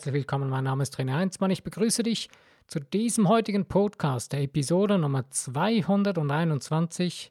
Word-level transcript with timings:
herzlich 0.00 0.14
willkommen. 0.14 0.48
Mein 0.48 0.64
Name 0.64 0.82
ist 0.82 0.98
René 0.98 1.12
Heinzmann. 1.12 1.50
Ich 1.50 1.62
begrüße 1.62 2.02
dich 2.02 2.30
zu 2.66 2.80
diesem 2.80 3.28
heutigen 3.28 3.66
Podcast, 3.66 4.32
der 4.32 4.40
Episode 4.40 4.96
Nummer 4.96 5.28
221 5.28 7.30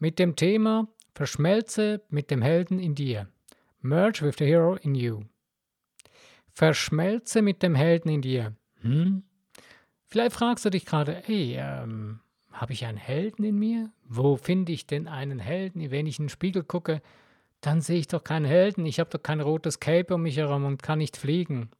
mit 0.00 0.18
dem 0.18 0.36
Thema 0.36 0.86
Verschmelze 1.14 2.02
mit 2.10 2.30
dem 2.30 2.42
Helden 2.42 2.78
in 2.78 2.94
dir. 2.94 3.28
Merge 3.80 4.20
with 4.20 4.34
the 4.36 4.44
hero 4.44 4.74
in 4.74 4.94
you. 4.94 5.22
Verschmelze 6.52 7.40
mit 7.40 7.62
dem 7.62 7.74
Helden 7.74 8.10
in 8.10 8.20
dir. 8.20 8.52
Hm? 8.82 9.22
Vielleicht 10.04 10.34
fragst 10.34 10.66
du 10.66 10.70
dich 10.70 10.84
gerade, 10.84 11.22
hey, 11.24 11.56
ähm, 11.58 12.20
habe 12.52 12.74
ich 12.74 12.84
einen 12.84 12.98
Helden 12.98 13.46
in 13.46 13.58
mir? 13.58 13.90
Wo 14.06 14.36
finde 14.36 14.72
ich 14.72 14.86
denn 14.86 15.08
einen 15.08 15.38
Helden? 15.38 15.90
Wenn 15.90 16.06
ich 16.06 16.18
in 16.18 16.26
den 16.26 16.28
Spiegel 16.28 16.64
gucke, 16.64 17.00
dann 17.62 17.80
sehe 17.80 18.00
ich 18.00 18.08
doch 18.08 18.24
keinen 18.24 18.44
Helden, 18.44 18.84
ich 18.84 19.00
habe 19.00 19.08
doch 19.08 19.22
kein 19.22 19.40
rotes 19.40 19.80
Cape 19.80 20.14
um 20.14 20.20
mich 20.20 20.36
herum 20.36 20.66
und 20.66 20.82
kann 20.82 20.98
nicht 20.98 21.16
fliegen. 21.16 21.70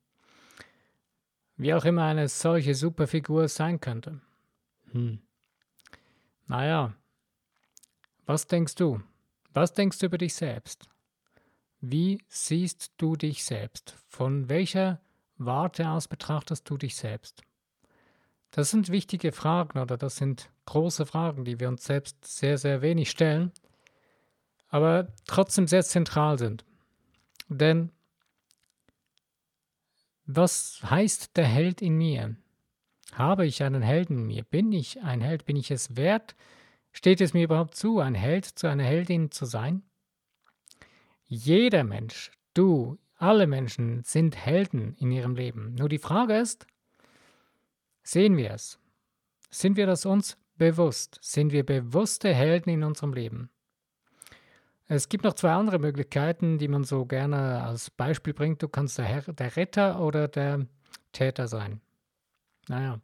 Wie 1.57 1.75
auch 1.75 1.85
immer 1.85 2.05
eine 2.05 2.29
solche 2.29 2.75
Superfigur 2.75 3.49
sein 3.49 3.81
könnte. 3.81 4.21
Hm. 4.93 5.21
Naja, 6.47 6.95
was 8.27 8.47
denkst 8.47 8.75
du? 8.75 9.01
Was 9.53 9.73
denkst 9.73 9.99
du 9.99 10.07
über 10.07 10.19
dich 10.19 10.35
selbst? 10.35 10.89
Wie 11.81 12.23
siehst 12.29 12.93
du 12.97 13.17
dich 13.17 13.45
selbst? 13.45 13.97
Von 14.09 14.49
welcher 14.49 15.01
Warte 15.37 15.89
aus 15.89 16.09
betrachtest 16.09 16.69
du 16.69 16.77
dich 16.77 16.97
selbst? 16.97 17.43
Das 18.51 18.71
sind 18.71 18.89
wichtige 18.91 19.33
Fragen 19.33 19.79
oder 19.79 19.97
das 19.97 20.17
sind 20.17 20.51
große 20.67 21.07
Fragen, 21.07 21.45
die 21.45 21.61
wir 21.61 21.69
uns 21.69 21.85
selbst 21.85 22.25
sehr, 22.25 22.57
sehr 22.59 22.83
wenig 22.83 23.11
stellen 23.11 23.53
aber 24.75 25.07
trotzdem 25.29 25.69
sehr 25.69 25.85
zentral 25.85 26.37
sind. 26.37 26.65
Denn 27.49 27.93
was 30.27 30.81
heißt 30.83 31.37
der 31.37 31.47
Held 31.47 31.83
in 31.83 31.97
mir? 31.97 32.37
Habe 33.13 33.47
ich 33.47 33.63
einen 33.63 33.83
Helden 33.83 34.19
in 34.19 34.27
mir? 34.27 34.45
Bin 34.45 34.73
ich 34.73 35.03
ein 35.03 35.21
Held? 35.21 35.45
Bin 35.45 35.57
ich 35.57 35.71
es 35.71 35.97
wert? 35.97 36.35
Steht 36.93 37.21
es 37.21 37.35
mir 37.35 37.45
überhaupt 37.45 37.75
zu, 37.75 38.01
ein 38.01 38.15
Held 38.15 38.45
zu 38.45 38.67
einer 38.69 38.85
Heldin 38.85 39.31
zu 39.31 39.45
sein? 39.45 39.83
Jeder 41.27 41.85
Mensch, 41.85 42.31
du, 42.55 42.99
alle 43.17 43.47
Menschen 43.47 44.03
sind 44.05 44.37
Helden 44.37 44.95
in 44.99 45.11
ihrem 45.11 45.35
Leben. 45.35 45.75
Nur 45.75 45.89
die 45.89 45.99
Frage 45.99 46.37
ist, 46.37 46.67
sehen 48.03 48.37
wir 48.37 48.53
es? 48.53 48.79
Sind 49.51 49.77
wir 49.77 49.87
das 49.87 50.07
uns 50.07 50.37
bewusst? 50.57 51.19
Sind 51.23 51.53
wir 51.53 51.65
bewusste 51.65 52.35
Helden 52.35 52.71
in 52.71 52.85
unserem 52.85 53.13
Leben? 53.13 53.51
Es 54.87 55.09
gibt 55.09 55.25
noch 55.25 55.35
zwei 55.35 55.53
andere 55.53 55.79
Möglichkeiten, 55.79 56.59
die 56.59 56.69
man 56.69 56.85
so 56.85 57.07
gerne 57.07 57.63
als 57.63 57.91
Beispiel 57.91 58.35
bringt. 58.35 58.63
Du 58.63 58.69
kannst 58.69 58.99
der, 58.99 59.07
Herr, 59.07 59.23
der 59.23 59.57
Retter 59.57 60.01
oder 60.01 60.29
der 60.29 60.67
Täter 61.13 61.49
sein. 61.49 61.81
Naja. 62.69 63.01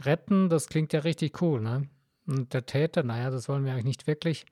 Retten, 0.00 0.48
das 0.48 0.68
klingt 0.68 0.92
ja 0.92 1.00
richtig 1.00 1.40
cool, 1.42 1.60
ne? 1.60 1.88
Und 2.26 2.54
der 2.54 2.64
Täter, 2.64 3.02
naja, 3.02 3.30
das 3.30 3.48
wollen 3.48 3.64
wir 3.64 3.72
eigentlich 3.72 3.84
nicht 3.84 4.06
wirklich. 4.06 4.46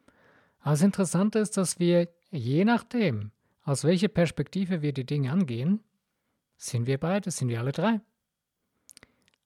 Aber 0.61 0.73
das 0.73 0.83
Interessante 0.83 1.39
ist, 1.39 1.57
dass 1.57 1.79
wir 1.79 2.09
je 2.31 2.65
nachdem, 2.65 3.31
aus 3.65 3.85
welcher 3.85 4.09
Perspektive 4.09 4.83
wir 4.83 4.93
die 4.93 5.07
Dinge 5.07 5.33
angehen, 5.33 5.81
sind 6.57 6.87
wir 6.87 6.99
beide, 6.99 7.31
sind 7.31 7.49
wir 7.49 7.61
alle 7.61 7.73
drei. 7.73 8.01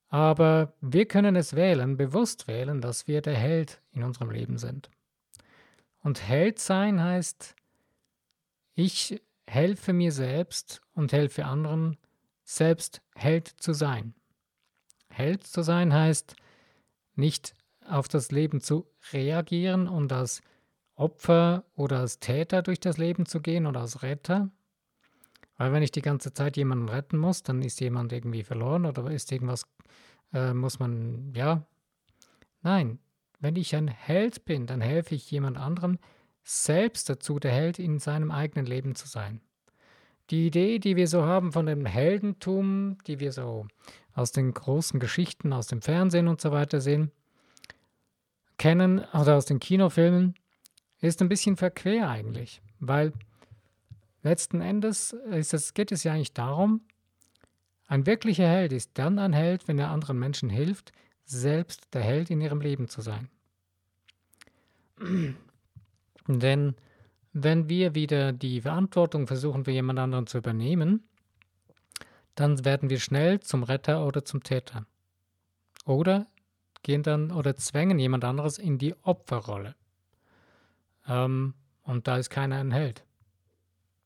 Aber 0.09 0.75
wir 0.81 1.07
können 1.07 1.37
es 1.37 1.55
wählen, 1.55 1.97
bewusst 1.97 2.49
wählen, 2.49 2.81
dass 2.81 3.07
wir 3.07 3.23
der 3.23 3.35
Held 3.37 3.81
in 3.93 4.03
unserem 4.03 4.31
Leben 4.31 4.59
sind. 4.59 4.91
Und 6.07 6.23
Held 6.23 6.61
sein 6.61 7.03
heißt, 7.03 7.57
ich 8.75 9.21
helfe 9.45 9.93
mir 9.93 10.13
selbst 10.13 10.81
und 10.95 11.13
helfe 11.13 11.47
anderen, 11.47 11.97
selbst 12.45 13.03
Held 13.17 13.49
zu 13.49 13.73
sein. 13.73 14.15
Held 15.09 15.43
zu 15.43 15.63
sein 15.63 15.93
heißt, 15.93 16.37
nicht 17.17 17.57
auf 17.85 18.07
das 18.07 18.31
Leben 18.31 18.61
zu 18.61 18.87
reagieren 19.13 19.89
und 19.89 20.13
als 20.13 20.43
Opfer 20.95 21.65
oder 21.75 21.99
als 21.99 22.21
Täter 22.21 22.63
durch 22.63 22.79
das 22.79 22.99
Leben 22.99 23.27
zu 23.27 23.41
gehen 23.41 23.67
oder 23.67 23.81
als 23.81 24.05
Retter. 24.05 24.49
Weil 25.57 25.73
wenn 25.73 25.83
ich 25.83 25.91
die 25.91 26.03
ganze 26.03 26.33
Zeit 26.33 26.57
jemanden 26.57 26.89
retten 26.89 27.19
muss, 27.19 27.43
dann 27.43 27.63
ist 27.63 27.81
jemand 27.81 28.13
irgendwie 28.13 28.45
verloren 28.45 28.87
oder 28.87 29.11
ist 29.11 29.33
irgendwas, 29.33 29.67
äh, 30.33 30.55
muss 30.55 30.79
man, 30.79 31.33
ja. 31.35 31.67
Nein, 32.63 33.01
wenn 33.39 33.57
ich 33.57 33.75
ein 33.77 33.89
Held 33.89 34.45
bin, 34.45 34.67
dann 34.67 34.81
helfe 34.81 35.15
ich 35.15 35.31
jemand 35.31 35.57
anderem, 35.57 35.99
selbst 36.43 37.09
dazu 37.11 37.39
der 37.39 37.53
Held 37.53 37.79
in 37.79 37.99
seinem 37.99 38.31
eigenen 38.31 38.67
Leben 38.67 38.95
zu 38.95 39.09
sein. 39.09 39.41
Die 40.31 40.47
Idee, 40.47 40.79
die 40.79 40.97
wir 40.97 41.07
so 41.07 41.25
haben 41.25 41.53
von 41.53 41.67
dem 41.67 41.87
Heldentum, 41.87 42.99
die 43.07 43.21
wir 43.21 43.33
so 43.33 43.67
aus 44.15 44.33
den 44.33 44.53
großen 44.55 44.99
Geschichten, 44.99 45.53
aus 45.53 45.67
dem 45.67 45.83
Fernsehen 45.83 46.29
und 46.29 46.41
so 46.41 46.51
weiter 46.51 46.81
sehen, 46.81 47.13
kennen 48.59 49.05
oder 49.13 49.37
aus 49.37 49.45
den 49.45 49.61
Kinofilmen, 49.61 50.35
ist 51.01 51.21
ein 51.21 51.29
bisschen 51.29 51.57
verquer 51.57 52.09
eigentlich, 52.09 52.63
weil 52.81 53.13
letzten 54.23 54.61
Endes 54.61 55.13
es, 55.31 55.75
geht 55.75 55.93
es 55.93 56.03
ja 56.05 56.13
eigentlich 56.13 56.33
darum, 56.33 56.81
ein 57.87 58.07
wirklicher 58.07 58.49
Held 58.49 58.73
ist 58.73 58.93
dann 58.95 59.19
ein 59.19 59.33
Held, 59.33 59.69
wenn 59.69 59.79
er 59.79 59.91
anderen 59.91 60.19
Menschen 60.19 60.51
hilft, 60.51 60.93
selbst 61.27 61.93
der 61.93 62.03
Held 62.03 62.31
in 62.31 62.41
ihrem 62.41 62.61
Leben 62.61 62.89
zu 62.89 63.03
sein. 63.03 63.29
Denn 66.27 66.75
wenn 67.33 67.69
wir 67.69 67.95
wieder 67.95 68.33
die 68.33 68.63
Verantwortung 68.63 69.27
versuchen, 69.27 69.65
für 69.65 69.71
jemand 69.71 69.99
anderen 69.99 70.27
zu 70.27 70.39
übernehmen, 70.39 71.07
dann 72.35 72.65
werden 72.65 72.91
wir 72.91 73.01
schnell 73.01 73.41
zum 73.41 73.63
Retter 73.63 74.07
oder 74.07 74.25
zum 74.25 74.43
Täter. 74.43 74.87
Oder 75.85 76.27
gehen 76.83 77.03
dann 77.03 77.31
oder 77.33 77.57
zwängen 77.57 77.99
jemand 77.99 78.25
anderes 78.25 78.59
in 78.59 78.79
die 78.79 78.95
Opferrolle. 79.03 79.75
Ähm, 81.07 81.55
und 81.83 82.09
da 82.09 82.17
ist 82.17 82.31
keiner 82.31 82.57
ein 82.57 82.73
Held. 82.73 83.05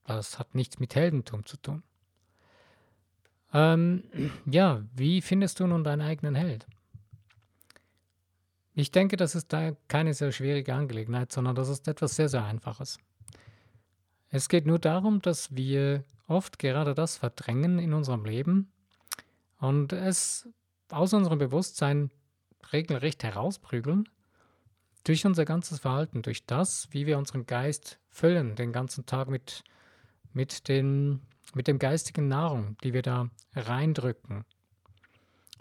Das 0.05 0.39
hat 0.39 0.55
nichts 0.55 0.79
mit 0.79 0.95
Heldentum 0.95 1.45
zu 1.45 1.57
tun. 1.57 1.83
Ähm, 3.53 4.03
ja, 4.45 4.83
wie 4.93 5.21
findest 5.21 5.59
du 5.59 5.67
nun 5.67 5.83
deinen 5.83 6.01
eigenen 6.01 6.35
Held? 6.35 6.67
Ich 8.73 8.91
denke, 8.91 9.17
das 9.17 9.35
ist 9.35 9.51
da 9.51 9.71
keine 9.87 10.13
sehr 10.13 10.31
schwierige 10.31 10.73
Angelegenheit, 10.73 11.31
sondern 11.31 11.55
das 11.55 11.69
ist 11.69 11.87
etwas 11.87 12.15
sehr, 12.15 12.29
sehr 12.29 12.45
Einfaches. 12.45 12.99
Es 14.29 14.47
geht 14.47 14.65
nur 14.65 14.79
darum, 14.79 15.21
dass 15.21 15.53
wir 15.55 16.05
oft 16.27 16.57
gerade 16.57 16.95
das 16.95 17.17
verdrängen 17.17 17.79
in 17.79 17.93
unserem 17.93 18.23
Leben 18.23 18.71
und 19.59 19.91
es 19.91 20.47
aus 20.89 21.13
unserem 21.13 21.37
Bewusstsein 21.37 22.11
regelrecht 22.71 23.23
herausprügeln 23.23 24.07
durch 25.03 25.25
unser 25.25 25.43
ganzes 25.43 25.79
Verhalten, 25.79 26.21
durch 26.21 26.45
das, 26.45 26.87
wie 26.91 27.05
wir 27.05 27.17
unseren 27.17 27.45
Geist 27.45 27.99
füllen, 28.09 28.55
den 28.55 28.71
ganzen 28.71 29.05
Tag 29.05 29.29
mit, 29.29 29.63
mit, 30.31 30.69
den, 30.69 31.21
mit 31.53 31.67
dem 31.67 31.79
geistigen 31.79 32.27
Nahrung, 32.27 32.77
die 32.83 32.93
wir 32.93 33.01
da 33.01 33.29
reindrücken. 33.53 34.45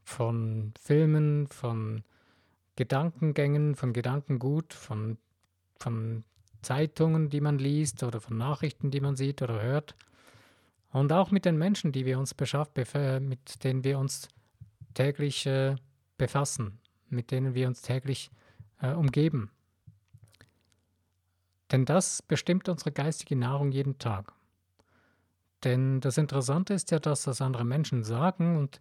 Von 0.04 0.74
Filmen, 0.80 1.48
von 1.48 2.04
Gedankengängen, 2.80 3.74
von 3.74 3.92
Gedankengut, 3.92 4.72
von, 4.72 5.18
von 5.78 6.24
Zeitungen, 6.62 7.28
die 7.28 7.42
man 7.42 7.58
liest 7.58 8.02
oder 8.02 8.22
von 8.22 8.38
Nachrichten, 8.38 8.90
die 8.90 9.02
man 9.02 9.16
sieht 9.16 9.42
oder 9.42 9.60
hört. 9.60 9.94
Und 10.90 11.12
auch 11.12 11.30
mit 11.30 11.44
den 11.44 11.58
Menschen, 11.58 11.92
die 11.92 12.06
wir 12.06 12.18
uns 12.18 12.32
beschafft, 12.32 12.78
mit 12.78 13.64
denen 13.64 13.84
wir 13.84 13.98
uns 13.98 14.28
täglich 14.94 15.44
äh, 15.44 15.76
befassen, 16.16 16.78
mit 17.10 17.32
denen 17.32 17.54
wir 17.54 17.68
uns 17.68 17.82
täglich 17.82 18.30
äh, 18.80 18.94
umgeben. 18.94 19.50
Denn 21.72 21.84
das 21.84 22.22
bestimmt 22.22 22.70
unsere 22.70 22.92
geistige 22.92 23.36
Nahrung 23.36 23.72
jeden 23.72 23.98
Tag. 23.98 24.32
Denn 25.64 26.00
das 26.00 26.16
Interessante 26.16 26.72
ist 26.72 26.90
ja, 26.92 26.98
dass 26.98 27.24
das 27.24 27.42
andere 27.42 27.66
Menschen 27.66 28.04
sagen 28.04 28.56
und 28.56 28.80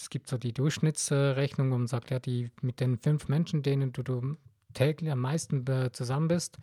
es 0.00 0.08
gibt 0.08 0.28
so 0.28 0.38
die 0.38 0.54
Durchschnittsrechnung, 0.54 1.70
wo 1.70 1.76
man 1.76 1.86
sagt, 1.86 2.10
ja, 2.10 2.18
die 2.18 2.50
mit 2.62 2.80
den 2.80 2.98
fünf 2.98 3.28
Menschen, 3.28 3.62
denen 3.62 3.92
du, 3.92 4.02
du 4.02 4.36
täglich 4.72 5.10
am 5.10 5.20
meisten 5.20 5.64
zusammen 5.92 6.28
bist 6.28 6.58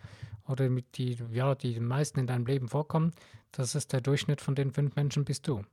oder 0.47 0.69
mit 0.69 0.97
die, 0.97 1.17
ja, 1.31 1.53
die 1.53 1.79
meisten 1.79 2.19
in 2.19 2.27
deinem 2.27 2.47
Leben 2.47 2.67
vorkommen, 2.67 3.11
das 3.51 3.75
ist 3.75 3.93
der 3.93 4.01
Durchschnitt 4.01 4.41
von 4.41 4.55
den 4.55 4.71
fünf 4.71 4.95
Menschen 4.95 5.23
bist 5.23 5.47
du. 5.47 5.63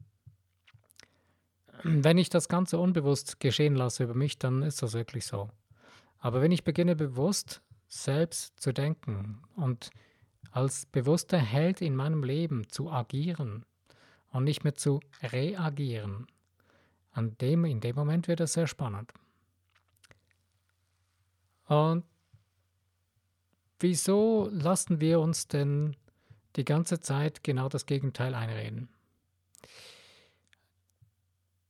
Wenn 1.82 2.18
ich 2.18 2.28
das 2.28 2.48
Ganze 2.48 2.78
unbewusst 2.78 3.40
geschehen 3.40 3.76
lasse 3.76 4.04
über 4.04 4.14
mich, 4.14 4.38
dann 4.38 4.62
ist 4.62 4.82
das 4.82 4.92
wirklich 4.92 5.24
so. 5.26 5.48
Aber 6.18 6.40
wenn 6.40 6.52
ich 6.52 6.64
beginne 6.64 6.96
bewusst 6.96 7.60
selbst 7.86 8.58
zu 8.58 8.72
denken 8.72 9.42
und 9.56 9.90
als 10.52 10.86
bewusster 10.86 11.36
Held 11.36 11.82
in 11.82 11.94
meinem 11.94 12.24
Leben 12.24 12.66
zu 12.70 12.90
agieren 12.90 13.66
und 14.32 14.44
nicht 14.44 14.64
mehr 14.64 14.74
zu 14.74 15.00
reagieren, 15.22 16.26
an 17.14 17.36
dem, 17.38 17.64
in 17.64 17.80
dem 17.80 17.96
Moment 17.96 18.28
wird 18.28 18.40
es 18.40 18.52
sehr 18.52 18.66
spannend. 18.66 19.12
Und 21.66 22.04
wieso 23.80 24.50
lassen 24.52 25.00
wir 25.00 25.20
uns 25.20 25.48
denn 25.48 25.96
die 26.56 26.64
ganze 26.64 27.00
Zeit 27.00 27.42
genau 27.42 27.68
das 27.68 27.86
Gegenteil 27.86 28.34
einreden? 28.34 28.88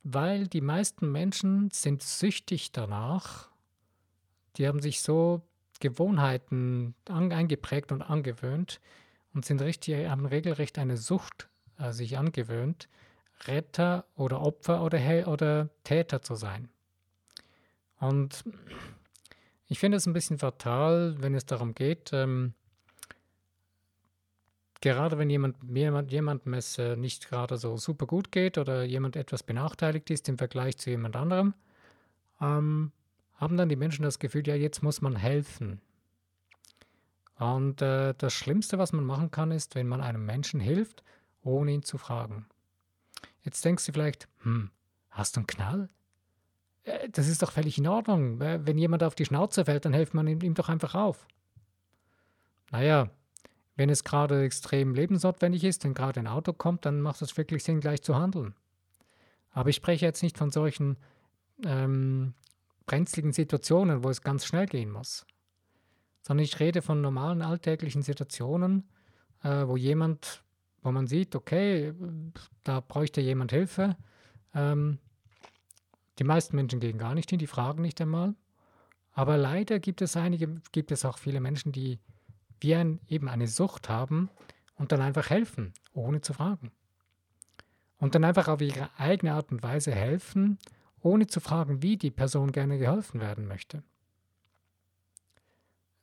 weil 0.05 0.47
die 0.47 0.61
meisten 0.61 1.11
Menschen 1.11 1.71
sind 1.73 2.03
süchtig 2.03 2.71
danach. 2.71 3.49
Die 4.57 4.69
haben 4.69 4.81
sich 4.81 5.01
so 5.01 5.43
Gewohnheiten 5.81 6.95
eingeprägt 7.09 7.91
und 7.91 8.03
angewöhnt 8.03 8.81
und 9.33 9.45
sind 9.45 9.61
richtig, 9.63 10.07
haben 10.07 10.27
regelrecht 10.27 10.79
eine 10.79 10.99
Sucht 10.99 11.49
äh, 11.79 11.91
sich 11.93 12.17
angewöhnt, 12.19 12.89
Retter 13.47 14.07
oder 14.17 14.41
Opfer 14.41 14.83
oder, 14.83 15.29
oder 15.29 15.69
Täter 15.85 16.23
zu 16.23 16.35
sein. 16.35 16.69
Und 18.01 18.45
ich 19.67 19.79
finde 19.79 19.97
es 19.97 20.07
ein 20.07 20.13
bisschen 20.13 20.39
fatal, 20.39 21.17
wenn 21.19 21.35
es 21.35 21.47
darum 21.47 21.75
geht, 21.75 22.11
ähm, 22.13 22.55
gerade 24.81 25.17
wenn 25.17 25.31
jemand, 25.31 25.57
jemand, 25.65 26.13
jemandem 26.13 26.55
es 26.55 26.79
äh, 26.79 26.97
nicht 26.97 27.29
gerade 27.29 27.57
so 27.57 27.79
super 27.79 28.07
gut 28.07 28.31
geht 28.31 28.59
oder 28.59 28.85
jemand 28.85 29.17
etwas 29.17 29.43
benachteiligt 29.43 30.11
ist 30.11 30.29
im 30.29 30.37
Vergleich 30.37 30.77
zu 30.77 30.91
jemand 30.91 31.17
anderem, 31.17 31.55
ähm, 32.41 32.93
haben 33.37 33.57
dann 33.57 33.71
die 33.71 33.77
Menschen 33.77 34.03
das 34.03 34.19
Gefühl, 34.19 34.47
ja, 34.47 34.55
jetzt 34.55 34.83
muss 34.83 35.01
man 35.01 35.17
helfen. 35.17 35.81
Und 37.39 37.81
äh, 37.83 38.15
das 38.17 38.35
Schlimmste, 38.35 38.79
was 38.79 38.93
man 38.93 39.05
machen 39.05 39.31
kann, 39.31 39.51
ist, 39.51 39.75
wenn 39.75 39.89
man 39.89 40.01
einem 40.01 40.25
Menschen 40.25 40.61
hilft, 40.61 41.03
ohne 41.43 41.73
ihn 41.73 41.83
zu 41.83 41.97
fragen. 41.99 42.47
Jetzt 43.45 43.65
denkst 43.65 43.87
du 43.87 43.93
vielleicht, 43.93 44.29
hm, 44.43 44.71
hast 45.11 45.37
du 45.37 45.41
einen 45.41 45.47
Knall? 45.47 45.89
Äh, 46.85 47.09
das 47.11 47.29
ist 47.29 47.43
doch 47.43 47.53
völlig 47.53 47.79
in 47.79 47.87
Ordnung. 47.87 48.41
Wenn 48.41 48.79
jemand 48.79 49.03
auf 49.03 49.15
die 49.15 49.25
Schnauze 49.25 49.65
fällt, 49.65 49.85
dann 49.85 49.95
hilft 49.95 50.15
man 50.15 50.27
ihm, 50.27 50.41
ihm 50.41 50.55
doch 50.55 50.69
einfach 50.69 50.95
auf. 50.95 51.27
Naja, 52.71 53.11
wenn 53.77 53.91
es 53.91 54.05
gerade 54.05 54.45
extrem 54.45 54.95
lebensnotwendig 54.95 55.65
ist, 55.65 55.85
wenn 55.85 55.95
gerade 55.95 56.21
ein 56.21 56.27
Auto 56.27 56.53
kommt, 56.53 56.87
dann 56.87 57.01
macht 57.01 57.23
es 57.23 57.37
wirklich 57.37 57.65
Sinn, 57.65 57.81
gleich 57.81 58.03
zu 58.03 58.15
handeln. 58.15 58.55
Aber 59.51 59.69
ich 59.69 59.77
spreche 59.77 60.05
jetzt 60.05 60.23
nicht 60.23 60.39
von 60.39 60.51
solchen 60.51 60.97
ähm, 61.65 62.35
brenzligen 62.87 63.33
Situationen, 63.33 64.05
wo 64.05 64.11
es 64.11 64.23
ganz 64.23 64.45
schnell 64.45 64.67
gehen 64.67 64.91
muss, 64.91 65.27
sondern 66.23 66.45
ich 66.45 66.61
rede 66.61 66.83
von 66.83 67.01
normalen 67.01 67.43
alltäglichen 67.43 68.03
Situationen, 68.03 68.89
äh, 69.43 69.67
wo 69.67 69.77
jemand, 69.77 70.44
wo 70.85 70.93
man 70.93 71.07
sieht, 71.07 71.35
okay, 71.35 71.93
da 72.63 72.81
bräuchte 72.81 73.21
jemand 73.21 73.51
Hilfe. 73.51 73.97
Ähm, 74.55 74.99
die 76.19 76.25
meisten 76.25 76.55
Menschen 76.55 76.79
gehen 76.79 76.99
gar 76.99 77.15
nicht 77.15 77.31
hin, 77.31 77.39
die 77.39 77.47
fragen 77.47 77.83
nicht 77.83 78.01
einmal. 78.01 78.35
Aber 79.13 79.37
leider 79.37 79.81
gibt 79.81 80.03
es 80.03 80.17
einige, 80.17 80.61
gibt 80.73 80.93
es 80.93 81.05
auch 81.05 81.19
viele 81.19 81.41
Menschen, 81.41 81.73
die 81.73 81.99
wie 82.61 82.75
ein, 82.75 83.01
eben 83.09 83.29
eine 83.29 83.49
Sucht 83.49 83.89
haben 83.89 84.29
und 84.77 84.93
dann 84.93 85.01
einfach 85.01 85.31
helfen, 85.31 85.73
ohne 85.95 86.21
zu 86.21 86.35
fragen. 86.35 86.71
Und 87.99 88.15
dann 88.15 88.25
einfach 88.25 88.49
auf 88.49 88.61
ihre 88.61 88.91
eigene 88.99 89.33
Art 89.33 89.51
und 89.53 89.63
Weise 89.63 89.93
helfen, 89.93 90.59
ohne 91.01 91.27
zu 91.27 91.41
fragen, 91.41 91.83
wie 91.83 91.97
die 91.97 92.11
Person 92.11 92.53
gerne 92.53 92.79
geholfen 92.79 93.21
werden 93.21 93.47
möchte. 93.47 93.83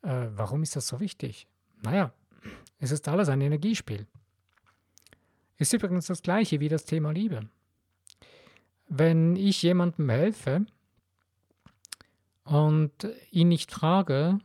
Äh, 0.01 0.27
warum 0.31 0.63
ist 0.63 0.75
das 0.75 0.87
so 0.87 0.99
wichtig? 0.99 1.47
Naja, 1.83 2.13
es 2.79 2.89
ist 2.89 3.07
alles 3.07 3.29
ein 3.29 3.41
Energiespiel. 3.41 4.07
Ist 5.61 5.73
übrigens 5.73 6.07
das 6.07 6.23
gleiche 6.23 6.59
wie 6.59 6.69
das 6.69 6.85
Thema 6.85 7.11
Liebe. 7.11 7.47
Wenn 8.89 9.35
ich 9.35 9.61
jemandem 9.61 10.09
helfe 10.09 10.65
und 12.45 12.91
ihn 13.29 13.49
nicht 13.49 13.71
frage, 13.71 14.39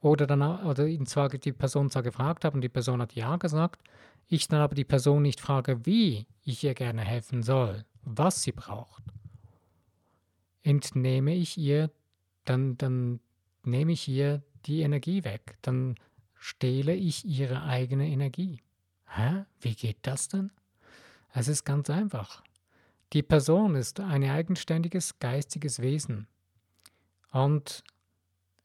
oder, 0.00 0.26
dann, 0.26 0.40
oder 0.40 0.86
ihn 0.86 1.04
zwar 1.04 1.28
die 1.28 1.52
Person 1.52 1.90
zwar 1.90 2.02
gefragt 2.02 2.46
habe 2.46 2.54
und 2.54 2.62
die 2.62 2.70
Person 2.70 3.02
hat 3.02 3.14
Ja 3.14 3.36
gesagt, 3.36 3.82
ich 4.26 4.48
dann 4.48 4.62
aber 4.62 4.74
die 4.74 4.86
Person 4.86 5.20
nicht 5.20 5.38
frage, 5.38 5.84
wie 5.84 6.26
ich 6.42 6.64
ihr 6.64 6.72
gerne 6.72 7.02
helfen 7.02 7.42
soll, 7.42 7.84
was 8.00 8.42
sie 8.42 8.52
braucht, 8.52 9.02
entnehme 10.62 11.34
ich 11.34 11.58
ihr, 11.58 11.90
dann, 12.46 12.78
dann 12.78 13.20
nehme 13.64 13.92
ich 13.92 14.08
ihr 14.08 14.42
die 14.64 14.80
Energie 14.80 15.24
weg, 15.24 15.58
dann 15.60 15.96
stehle 16.36 16.94
ich 16.94 17.26
ihre 17.26 17.64
eigene 17.64 18.08
Energie. 18.08 18.62
Hä? 19.10 19.44
Wie 19.60 19.74
geht 19.74 19.98
das 20.02 20.28
denn? 20.28 20.50
Es 21.32 21.48
ist 21.48 21.64
ganz 21.64 21.90
einfach. 21.90 22.42
Die 23.12 23.22
Person 23.22 23.74
ist 23.74 24.00
ein 24.00 24.24
eigenständiges 24.24 25.18
geistiges 25.18 25.80
Wesen. 25.80 26.26
Und 27.30 27.84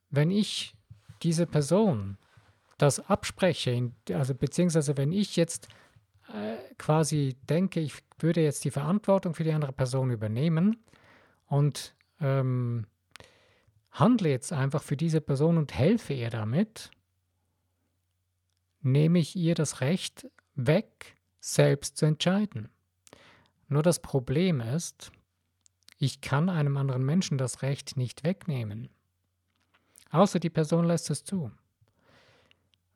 wenn 0.10 0.32
ich 0.32 0.76
diese 1.22 1.46
Person 1.46 2.18
das 2.78 3.00
abspreche, 3.00 3.92
also 4.12 4.36
beziehungsweise 4.36 4.98
wenn 4.98 5.12
ich 5.12 5.36
jetzt 5.36 5.68
äh, 6.34 6.58
quasi 6.78 7.36
denke, 7.50 7.80
ich 7.80 7.94
würde 8.20 8.42
jetzt 8.42 8.64
die 8.66 8.72
Verantwortung 8.72 9.34
für 9.34 9.44
die 9.44 9.54
andere 9.54 9.74
Person 9.74 10.12
übernehmen 10.12 10.84
und 11.48 11.96
ähm, 12.20 12.88
handle 13.92 14.30
jetzt 14.30 14.52
einfach 14.52 14.82
für 14.82 14.98
diese 14.98 15.22
Person 15.22 15.58
und 15.58 15.74
helfe 15.74 16.14
ihr 16.14 16.30
damit, 16.30 16.92
nehme 18.84 19.20
ich 19.20 19.36
ihr 19.36 19.56
das 19.56 19.82
Recht 19.82 20.30
weg, 20.56 21.16
selbst 21.40 21.98
zu 21.98 22.06
entscheiden. 22.06 22.70
Nur 23.68 23.84
das 23.84 24.02
Problem 24.02 24.62
ist, 24.62 25.12
ich 25.98 26.22
kann 26.22 26.50
einem 26.50 26.78
anderen 26.78 27.04
Menschen 27.04 27.38
das 27.38 27.62
Recht 27.62 27.98
nicht 27.98 28.24
wegnehmen. 28.24 28.90
Außer 30.12 30.40
die 30.40 30.50
Person 30.50 30.86
lässt 30.86 31.10
es 31.10 31.24
zu. 31.24 31.52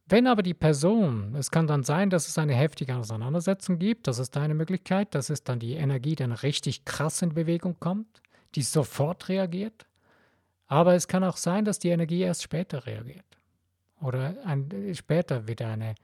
Wenn 0.09 0.27
aber 0.27 0.43
die 0.43 0.53
Person, 0.53 1.35
es 1.35 1.51
kann 1.51 1.67
dann 1.67 1.83
sein, 1.83 2.09
dass 2.09 2.27
es 2.27 2.37
eine 2.37 2.55
heftige 2.55 2.95
Auseinandersetzung 2.95 3.79
gibt, 3.79 4.07
das 4.07 4.19
ist 4.19 4.37
eine 4.37 4.53
Möglichkeit, 4.53 5.13
dass 5.15 5.29
es 5.29 5.43
dann 5.43 5.59
die 5.59 5.73
Energie 5.73 6.15
dann 6.15 6.31
richtig 6.31 6.85
krass 6.85 7.21
in 7.21 7.33
Bewegung 7.33 7.77
kommt, 7.79 8.21
die 8.55 8.61
sofort 8.61 9.27
reagiert. 9.27 9.85
Aber 10.67 10.93
es 10.95 11.07
kann 11.07 11.23
auch 11.23 11.37
sein, 11.37 11.65
dass 11.65 11.79
die 11.79 11.89
Energie 11.89 12.21
erst 12.21 12.43
später 12.43 12.85
reagiert 12.85 13.26
oder 14.01 14.35
ein, 14.45 14.93
später 14.93 15.47
wieder 15.47 15.67
eine 15.67 15.95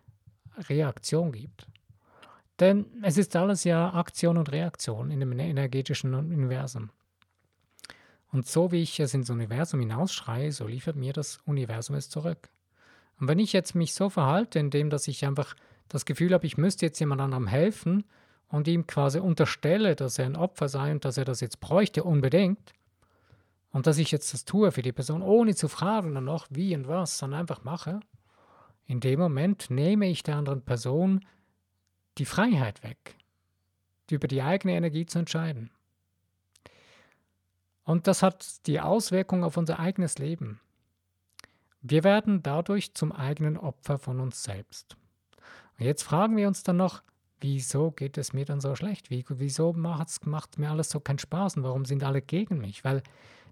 Reaktion 0.69 1.31
gibt. 1.31 1.67
Denn 2.59 2.85
es 3.01 3.17
ist 3.17 3.35
alles 3.35 3.63
ja 3.63 3.93
Aktion 3.93 4.37
und 4.37 4.51
Reaktion 4.51 5.11
in 5.11 5.19
dem 5.19 5.37
energetischen 5.39 6.13
Universum. 6.13 6.91
Und 8.31 8.47
so 8.47 8.71
wie 8.71 8.81
ich 8.81 8.99
es 8.99 9.13
ins 9.13 9.29
Universum 9.29 9.79
hinausschreie, 9.79 10.51
so 10.51 10.65
liefert 10.65 10.95
mir 10.95 11.13
das 11.13 11.39
Universum 11.45 11.95
es 11.95 12.09
zurück. 12.09 12.49
Und 13.19 13.27
wenn 13.27 13.39
ich 13.39 13.53
jetzt 13.53 13.75
mich 13.75 13.93
so 13.93 14.09
verhalte, 14.09 14.59
indem 14.59 14.89
dass 14.89 15.07
ich 15.07 15.25
einfach 15.25 15.55
das 15.87 16.05
Gefühl 16.05 16.33
habe, 16.33 16.45
ich 16.45 16.57
müsste 16.57 16.85
jetzt 16.85 16.99
jemand 16.99 17.21
anderem 17.21 17.47
helfen 17.47 18.03
und 18.47 18.67
ihm 18.67 18.87
quasi 18.87 19.19
unterstelle, 19.19 19.95
dass 19.95 20.17
er 20.17 20.25
ein 20.25 20.35
Opfer 20.35 20.67
sei 20.67 20.91
und 20.91 21.05
dass 21.05 21.17
er 21.17 21.25
das 21.25 21.41
jetzt 21.41 21.59
bräuchte 21.59 22.03
unbedingt, 22.03 22.73
und 23.73 23.87
dass 23.87 23.97
ich 23.97 24.11
jetzt 24.11 24.33
das 24.33 24.45
tue 24.45 24.71
für 24.71 24.83
die 24.83 24.93
Person, 24.93 25.21
ohne 25.21 25.55
zu 25.55 25.67
fragen 25.67 26.13
dann 26.13 26.25
noch 26.25 26.47
wie 26.49 26.75
und 26.75 26.87
was, 26.87 27.17
sondern 27.17 27.41
einfach 27.41 27.63
mache, 27.63 27.99
in 28.85 28.99
dem 28.99 29.19
Moment 29.19 29.69
nehme 29.69 30.07
ich 30.07 30.23
der 30.23 30.35
anderen 30.37 30.61
Person 30.61 31.25
die 32.19 32.25
Freiheit 32.25 32.83
weg, 32.83 33.17
über 34.11 34.27
die 34.27 34.43
eigene 34.43 34.75
Energie 34.75 35.07
zu 35.07 35.19
entscheiden. 35.19 35.71
Und 37.83 38.07
das 38.07 38.21
hat 38.21 38.65
die 38.67 38.79
Auswirkung 38.79 39.43
auf 39.43 39.57
unser 39.57 39.79
eigenes 39.79 40.19
Leben. 40.19 40.61
Wir 41.81 42.03
werden 42.03 42.43
dadurch 42.43 42.93
zum 42.93 43.11
eigenen 43.11 43.57
Opfer 43.57 43.97
von 43.97 44.19
uns 44.19 44.43
selbst. 44.43 44.95
Und 45.79 45.85
jetzt 45.85 46.03
fragen 46.03 46.37
wir 46.37 46.47
uns 46.47 46.61
dann 46.61 46.77
noch, 46.77 47.01
wieso 47.41 47.91
geht 47.91 48.17
es 48.19 48.33
mir 48.33 48.45
dann 48.45 48.61
so 48.61 48.75
schlecht? 48.75 49.09
Wie, 49.09 49.25
wieso 49.27 49.73
macht, 49.73 50.59
mir 50.59 50.69
alles 50.69 50.91
so 50.91 50.99
keinen 50.99 51.19
Spaß 51.19 51.57
und 51.57 51.63
warum 51.63 51.85
sind 51.85 52.03
alle 52.03 52.21
gegen 52.21 52.59
mich? 52.59 52.85
Weil 52.85 53.01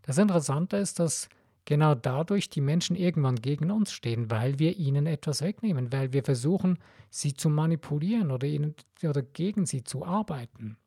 das 0.03 0.17
Interessante 0.17 0.77
ist, 0.77 0.99
dass 0.99 1.29
genau 1.65 1.95
dadurch 1.95 2.49
die 2.49 2.61
Menschen 2.61 2.95
irgendwann 2.95 3.35
gegen 3.35 3.71
uns 3.71 3.91
stehen, 3.91 4.31
weil 4.31 4.59
wir 4.59 4.77
ihnen 4.77 5.05
etwas 5.05 5.41
wegnehmen, 5.41 5.91
weil 5.91 6.13
wir 6.13 6.23
versuchen, 6.23 6.79
sie 7.09 7.33
zu 7.33 7.49
manipulieren 7.49 8.31
oder, 8.31 8.47
ihnen, 8.47 8.75
oder 9.03 9.21
gegen 9.21 9.65
sie 9.65 9.83
zu 9.83 10.05
arbeiten. 10.05 10.77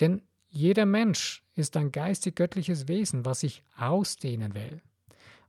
Denn 0.00 0.22
jeder 0.48 0.84
Mensch 0.84 1.42
ist 1.54 1.76
ein 1.76 1.92
geistig-göttliches 1.92 2.88
Wesen, 2.88 3.24
was 3.24 3.40
sich 3.40 3.62
ausdehnen 3.76 4.54
will. 4.54 4.82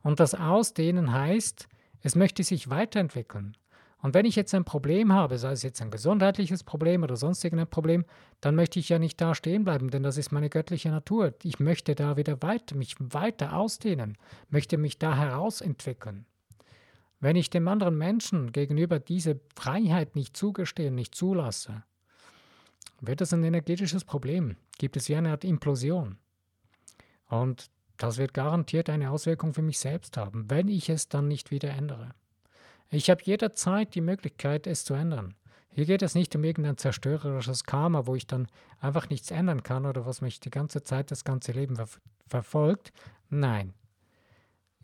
Und 0.02 0.20
das 0.20 0.36
Ausdehnen 0.36 1.12
heißt, 1.12 1.68
es 2.02 2.16
möchte 2.16 2.44
sich 2.44 2.70
weiterentwickeln. 2.70 3.58
Und 4.04 4.14
wenn 4.14 4.26
ich 4.26 4.36
jetzt 4.36 4.54
ein 4.54 4.66
Problem 4.66 5.14
habe, 5.14 5.38
sei 5.38 5.54
es 5.54 5.64
jetzt 5.64 5.82
ein 5.82 5.90
gesundheitliches 5.90 6.66
Problem 6.66 7.04
oder 7.04 7.16
sonst 7.16 7.42
irgendein 7.42 7.70
Problem, 7.70 8.04
dann 8.42 8.54
möchte 8.54 8.78
ich 8.78 8.90
ja 8.90 9.00
nicht 9.00 9.20
da 9.22 9.34
stehen 9.34 9.64
bleiben, 9.64 9.90
denn 9.90 10.04
das 10.04 10.18
ist 10.18 10.34
meine 10.34 10.50
göttliche 10.50 10.90
Natur. 10.90 11.34
Ich 11.42 11.62
möchte 11.62 11.96
da 11.96 12.18
wieder 12.18 12.42
weiter, 12.42 12.76
mich 12.76 12.98
weiter 13.00 13.56
ausdehnen, 13.56 14.18
möchte 14.50 14.78
mich 14.78 15.00
da 15.00 15.16
herausentwickeln. 15.16 16.26
Wenn 17.22 17.38
ich 17.38 17.50
dem 17.50 17.66
anderen 17.70 17.98
Menschen 17.98 18.52
gegenüber 18.52 19.00
diese 19.00 19.40
Freiheit 19.56 20.18
nicht 20.18 20.36
zugestehe, 20.36 20.92
nicht 20.92 21.16
zulasse, 21.16 21.84
wird 23.00 23.22
es 23.22 23.32
ein 23.32 23.46
energetisches 23.46 24.04
Problem. 24.04 24.58
Gibt 24.78 24.98
es 24.98 25.08
wie 25.08 25.16
eine 25.16 25.32
Art 25.32 25.46
Implosion. 25.46 26.18
Und 27.30 27.72
das 27.96 28.18
wird 28.18 28.34
garantiert 28.34 28.90
eine 28.90 29.12
Auswirkung 29.12 29.54
für 29.54 29.62
mich 29.62 29.80
selbst 29.80 30.18
haben, 30.18 30.50
wenn 30.50 30.68
ich 30.68 30.90
es 30.90 31.08
dann 31.08 31.30
nicht 31.30 31.52
wieder 31.52 31.70
ändere. 31.70 32.14
Ich 32.90 33.10
habe 33.10 33.22
jederzeit 33.24 33.96
die 33.96 34.02
Möglichkeit, 34.02 34.68
es 34.68 34.86
zu 34.86 34.94
ändern. 34.94 35.36
Hier 35.76 35.86
geht 35.86 36.04
es 36.04 36.14
nicht 36.14 36.36
um 36.36 36.44
irgendein 36.44 36.78
zerstörerisches 36.78 37.64
Karma, 37.64 38.06
wo 38.06 38.14
ich 38.14 38.28
dann 38.28 38.48
einfach 38.80 39.10
nichts 39.10 39.32
ändern 39.32 39.64
kann 39.64 39.88
oder 39.88 40.06
was 40.06 40.22
mich 40.22 40.40
die 40.40 40.52
ganze 40.52 40.84
Zeit 40.84 41.10
das 41.10 41.24
ganze 41.24 41.52
Leben 41.52 41.76
ver 41.76 41.88
verfolgt. 42.28 42.94
Nein. 43.30 43.74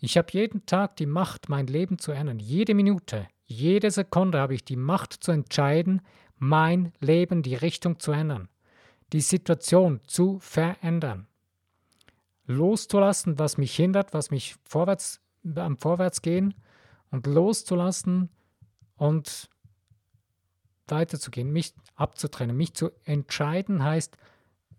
Ich 0.01 0.17
habe 0.17 0.27
jeden 0.31 0.65
Tag 0.65 0.97
die 0.97 1.05
Macht, 1.05 1.49
mein 1.49 1.67
Leben 1.67 1.97
zu 1.99 2.11
ändern. 2.11 2.39
Jede 2.39 2.73
Minute, 2.73 3.27
jede 3.45 3.91
Sekunde 3.91 4.39
habe 4.39 4.53
ich 4.53 4.63
die 4.63 4.75
Macht 4.75 5.13
zu 5.13 5.31
entscheiden, 5.31 6.01
mein 6.37 6.93
Leben, 6.99 7.43
die 7.43 7.55
Richtung 7.55 7.99
zu 7.99 8.11
ändern, 8.11 8.49
die 9.13 9.21
Situation 9.21 9.99
zu 10.05 10.39
verändern. 10.39 11.27
Loszulassen, 12.45 13.39
was 13.39 13.57
mich 13.57 13.75
hindert, 13.75 14.13
was 14.13 14.31
mich 14.31 14.55
vorwärts, 14.63 15.21
am 15.55 15.77
Vorwärtsgehen 15.77 16.53
und 17.11 17.27
loszulassen 17.27 18.29
und 18.95 19.49
weiterzugehen, 20.87 21.51
mich 21.51 21.73
abzutrennen. 21.95 22.55
Mich 22.55 22.73
zu 22.73 22.91
entscheiden 23.03 23.83
heißt, 23.83 24.17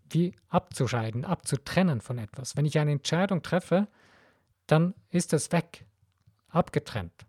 wie 0.09 0.35
abzuscheiden, 0.49 1.25
abzutrennen 1.25 2.01
von 2.01 2.19
etwas. 2.19 2.57
Wenn 2.57 2.67
ich 2.67 2.79
eine 2.79 2.93
Entscheidung 2.93 3.43
treffe, 3.43 3.87
dann 4.67 4.95
ist 5.11 5.33
es 5.33 5.53
weg, 5.53 5.85
abgetrennt. 6.49 7.27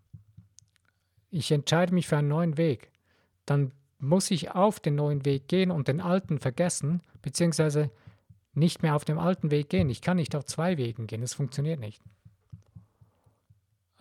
Ich 1.30 1.52
entscheide 1.52 1.94
mich 1.94 2.08
für 2.08 2.18
einen 2.18 2.28
neuen 2.28 2.58
Weg. 2.58 2.92
Dann 3.46 3.72
muss 4.00 4.32
ich 4.32 4.52
auf 4.52 4.80
den 4.80 4.96
neuen 4.96 5.26
Weg 5.26 5.48
gehen 5.48 5.72
und 5.72 5.88
den 5.88 6.02
alten 6.02 6.40
vergessen, 6.40 7.02
beziehungsweise 7.22 7.92
nicht 8.54 8.82
mehr 8.82 8.96
auf 8.96 9.06
dem 9.06 9.20
alten 9.20 9.52
Weg 9.52 9.70
gehen. 9.70 9.90
Ich 9.90 10.02
kann 10.02 10.18
nicht 10.18 10.36
auf 10.36 10.46
zwei 10.46 10.78
Wegen 10.78 11.08
gehen, 11.08 11.24
es 11.24 11.34
funktioniert 11.34 11.80
nicht. 11.80 12.02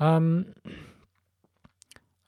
Ähm, 0.00 0.46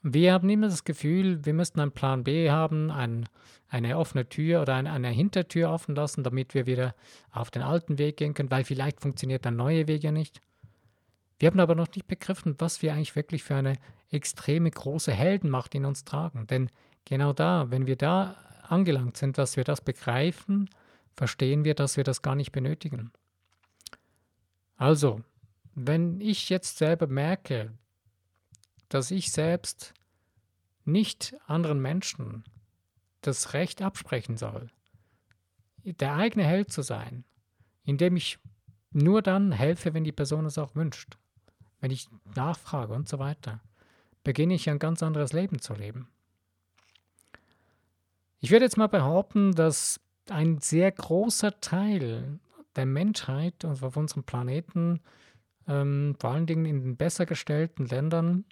wir 0.02 0.32
haben 0.32 0.48
immer 0.48 0.68
das 0.68 0.84
Gefühl, 0.84 1.44
wir 1.44 1.54
müssten 1.54 1.80
einen 1.80 1.92
Plan 1.92 2.24
B 2.24 2.50
haben, 2.50 2.90
ein, 2.90 3.28
eine 3.68 3.96
offene 3.96 4.28
Tür 4.28 4.62
oder 4.62 4.74
ein, 4.74 4.86
eine 4.86 5.08
Hintertür 5.08 5.70
offen 5.70 5.94
lassen, 5.94 6.22
damit 6.22 6.54
wir 6.54 6.66
wieder 6.66 6.94
auf 7.30 7.50
den 7.50 7.62
alten 7.62 7.98
Weg 7.98 8.18
gehen 8.18 8.34
können, 8.34 8.50
weil 8.50 8.64
vielleicht 8.64 9.00
funktioniert 9.00 9.44
der 9.44 9.52
neue 9.52 9.88
Weg 9.88 10.02
ja 10.02 10.12
nicht. 10.12 10.40
Wir 11.38 11.48
haben 11.48 11.60
aber 11.60 11.74
noch 11.74 11.88
nicht 11.94 12.06
begriffen, 12.06 12.56
was 12.58 12.82
wir 12.82 12.92
eigentlich 12.92 13.16
wirklich 13.16 13.42
für 13.42 13.56
eine 13.56 13.74
extreme 14.10 14.70
große 14.70 15.12
Heldenmacht 15.12 15.74
in 15.74 15.84
uns 15.84 16.04
tragen. 16.04 16.46
Denn 16.46 16.68
genau 17.04 17.32
da, 17.32 17.70
wenn 17.70 17.86
wir 17.86 17.96
da 17.96 18.36
angelangt 18.68 19.16
sind, 19.16 19.38
dass 19.38 19.56
wir 19.56 19.64
das 19.64 19.80
begreifen, 19.80 20.68
verstehen 21.14 21.64
wir, 21.64 21.74
dass 21.74 21.96
wir 21.96 22.04
das 22.04 22.22
gar 22.22 22.34
nicht 22.34 22.52
benötigen. 22.52 23.12
Also, 24.76 25.20
wenn 25.74 26.20
ich 26.20 26.48
jetzt 26.48 26.78
selber 26.78 27.06
merke, 27.06 27.72
dass 28.88 29.10
ich 29.10 29.32
selbst 29.32 29.94
nicht 30.84 31.34
anderen 31.46 31.80
Menschen 31.80 32.44
das 33.20 33.54
Recht 33.54 33.80
absprechen 33.82 34.36
soll, 34.36 34.68
der 35.84 36.14
eigene 36.14 36.44
Held 36.44 36.72
zu 36.72 36.82
sein, 36.82 37.24
indem 37.84 38.16
ich 38.16 38.38
nur 38.90 39.22
dann 39.22 39.52
helfe, 39.52 39.94
wenn 39.94 40.04
die 40.04 40.12
Person 40.12 40.44
es 40.44 40.58
auch 40.58 40.74
wünscht, 40.74 41.16
wenn 41.80 41.90
ich 41.90 42.08
nachfrage 42.34 42.92
und 42.92 43.08
so 43.08 43.18
weiter, 43.18 43.60
beginne 44.24 44.54
ich 44.54 44.68
ein 44.68 44.78
ganz 44.78 45.02
anderes 45.02 45.32
Leben 45.32 45.60
zu 45.60 45.74
leben. 45.74 46.08
Ich 48.40 48.50
würde 48.50 48.64
jetzt 48.64 48.76
mal 48.76 48.88
behaupten, 48.88 49.54
dass 49.54 50.00
ein 50.28 50.58
sehr 50.58 50.90
großer 50.92 51.60
Teil 51.60 52.38
der 52.76 52.86
Menschheit 52.86 53.64
und 53.64 53.82
auf 53.82 53.96
unserem 53.96 54.24
Planeten, 54.24 55.00
ähm, 55.68 56.16
vor 56.18 56.30
allen 56.30 56.46
Dingen 56.46 56.64
in 56.64 56.82
den 56.82 56.96
besser 56.96 57.26
gestellten 57.26 57.86
Ländern, 57.86 58.44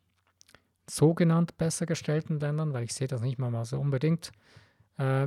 sogenannt 0.88 1.56
besser 1.56 1.86
gestellten 1.86 2.40
Ländern, 2.40 2.72
weil 2.72 2.84
ich 2.84 2.94
sehe 2.94 3.08
das 3.08 3.20
nicht 3.20 3.38
mal, 3.38 3.64
so 3.64 3.78
unbedingt, 3.78 4.32
äh, 4.98 5.26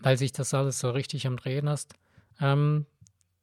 weil 0.00 0.16
sich 0.18 0.32
das 0.32 0.54
alles 0.54 0.78
so 0.78 0.90
richtig 0.90 1.26
am 1.26 1.36
Drehen 1.36 1.66
ist, 1.66 1.94
ähm, 2.40 2.86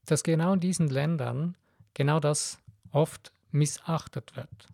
dass 0.05 0.23
genau 0.23 0.53
in 0.53 0.59
diesen 0.59 0.89
Ländern 0.89 1.55
genau 1.93 2.19
das 2.19 2.59
oft 2.91 3.31
missachtet 3.51 4.35
wird. 4.35 4.67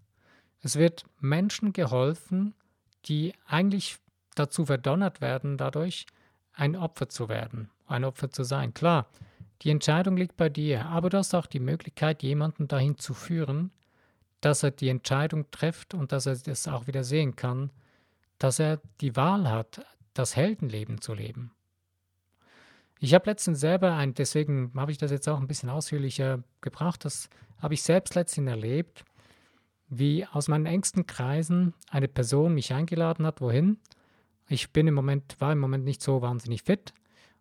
Es 0.61 0.75
wird 0.75 1.05
Menschen 1.19 1.73
geholfen, 1.73 2.53
die 3.05 3.33
eigentlich 3.45 3.97
dazu 4.35 4.65
verdonnert 4.65 5.21
werden, 5.21 5.57
dadurch 5.57 6.05
ein 6.53 6.75
Opfer 6.75 7.09
zu 7.09 7.29
werden, 7.29 7.69
ein 7.87 8.03
Opfer 8.03 8.29
zu 8.29 8.43
sein. 8.43 8.73
Klar, 8.73 9.07
die 9.61 9.71
Entscheidung 9.71 10.15
liegt 10.15 10.37
bei 10.37 10.49
dir, 10.49 10.85
aber 10.85 11.09
du 11.09 11.17
hast 11.17 11.33
auch 11.33 11.45
die 11.45 11.59
Möglichkeit, 11.59 12.23
jemanden 12.23 12.67
dahin 12.67 12.97
zu 12.97 13.13
führen, 13.13 13.71
dass 14.41 14.63
er 14.63 14.71
die 14.71 14.89
Entscheidung 14.89 15.51
trifft 15.51 15.93
und 15.93 16.11
dass 16.11 16.25
er 16.25 16.35
das 16.37 16.67
auch 16.67 16.87
wieder 16.87 17.03
sehen 17.03 17.35
kann, 17.35 17.71
dass 18.37 18.59
er 18.59 18.79
die 19.01 19.15
Wahl 19.15 19.49
hat, 19.49 19.85
das 20.13 20.35
Heldenleben 20.35 21.01
zu 21.01 21.13
leben. 21.13 21.51
Ich 22.99 23.13
habe 23.13 23.29
letztens 23.29 23.59
selber 23.59 23.93
ein, 23.93 24.13
deswegen 24.13 24.71
habe 24.75 24.91
ich 24.91 24.97
das 24.97 25.11
jetzt 25.11 25.27
auch 25.27 25.39
ein 25.39 25.47
bisschen 25.47 25.69
ausführlicher 25.69 26.43
gebracht, 26.61 27.05
das 27.05 27.29
habe 27.61 27.73
ich 27.73 27.83
selbst 27.83 28.15
letztens 28.15 28.49
erlebt, 28.49 29.05
wie 29.89 30.25
aus 30.25 30.47
meinen 30.47 30.65
engsten 30.65 31.05
Kreisen 31.05 31.73
eine 31.89 32.07
Person 32.07 32.53
mich 32.53 32.73
eingeladen 32.73 33.25
hat, 33.25 33.41
wohin. 33.41 33.77
Ich 34.47 34.71
bin 34.71 34.87
im 34.87 34.93
Moment, 34.93 35.35
war 35.39 35.51
im 35.51 35.59
Moment 35.59 35.83
nicht 35.83 36.01
so 36.01 36.21
wahnsinnig 36.21 36.63
fit. 36.63 36.93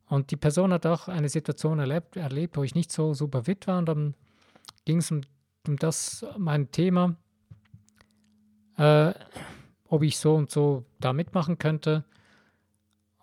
Und 0.08 0.30
die 0.30 0.36
Person 0.36 0.72
hat 0.72 0.86
auch 0.86 1.08
eine 1.08 1.28
Situation 1.28 1.78
erlebt, 1.78 2.16
erlebt 2.16 2.56
wo 2.56 2.62
ich 2.62 2.74
nicht 2.74 2.90
so 2.90 3.12
super 3.14 3.44
fit 3.44 3.66
war. 3.66 3.78
Und 3.78 3.86
dann 3.86 4.14
ging 4.84 4.98
es 4.98 5.10
um 5.10 5.22
das 5.76 6.24
mein 6.38 6.70
Thema, 6.70 7.16
äh, 8.78 9.12
ob 9.86 10.02
ich 10.02 10.18
so 10.18 10.34
und 10.34 10.50
so 10.50 10.86
da 10.98 11.12
mitmachen 11.12 11.58
könnte. 11.58 12.04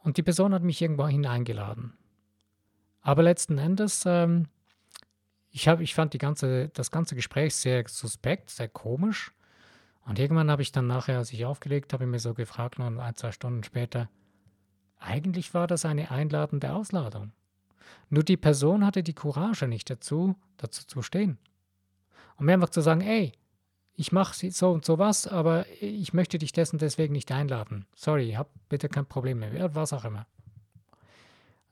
Und 0.04 0.18
die 0.18 0.24
Person 0.24 0.54
hat 0.54 0.62
mich 0.62 0.82
irgendwo 0.82 1.08
hineingeladen. 1.08 1.94
Aber 3.02 3.24
letzten 3.24 3.58
Endes, 3.58 4.04
ähm, 4.06 4.48
ich, 5.50 5.68
hab, 5.68 5.80
ich 5.80 5.96
fand 5.96 6.14
die 6.14 6.20
ganze, 6.20 6.70
das 6.70 6.92
ganze 6.92 7.16
Gespräch 7.16 7.56
sehr 7.56 7.84
suspekt, 7.88 8.52
sehr 8.52 8.68
komisch. 8.68 9.32
Und 10.06 10.20
irgendwann 10.20 10.52
habe 10.52 10.62
ich 10.62 10.72
dann 10.72 10.86
nachher, 10.86 11.18
als 11.18 11.34
ich 11.34 11.46
aufgelegt 11.46 11.94
habe, 11.94 12.06
mir 12.06 12.20
so 12.20 12.36
gefragt, 12.36 12.78
noch 12.78 12.86
ein, 12.86 13.16
zwei 13.16 13.32
Stunden 13.32 13.64
später, 13.64 14.10
eigentlich 15.06 15.54
war 15.54 15.68
das 15.68 15.86
eine 15.86 16.12
einladende 16.12 16.74
Ausladung. 16.74 17.32
Nur 18.10 18.24
die 18.24 18.38
Person 18.38 18.86
hatte 18.86 19.04
die 19.04 19.14
Courage 19.14 19.68
nicht 19.68 19.90
dazu, 19.90 20.36
dazu 20.58 20.86
zu 20.86 21.02
stehen. 21.02 21.38
Mir 22.40 22.54
einfach 22.54 22.70
zu 22.70 22.82
sagen, 22.82 23.02
ey, 23.02 23.32
ich 23.96 24.12
mache 24.12 24.52
so 24.52 24.72
und 24.72 24.84
so 24.84 25.00
was, 25.00 25.26
aber 25.26 25.66
ich 25.80 26.14
möchte 26.14 26.38
dich 26.38 26.52
dessen 26.52 26.78
deswegen 26.78 27.14
nicht 27.14 27.32
einladen. 27.32 27.86
Sorry, 27.96 28.34
hab 28.34 28.50
bitte 28.68 28.90
kein 28.90 29.06
Problem 29.06 29.40
mehr, 29.40 29.74
was 29.74 29.94
auch 29.94 30.04
immer. 30.04 30.28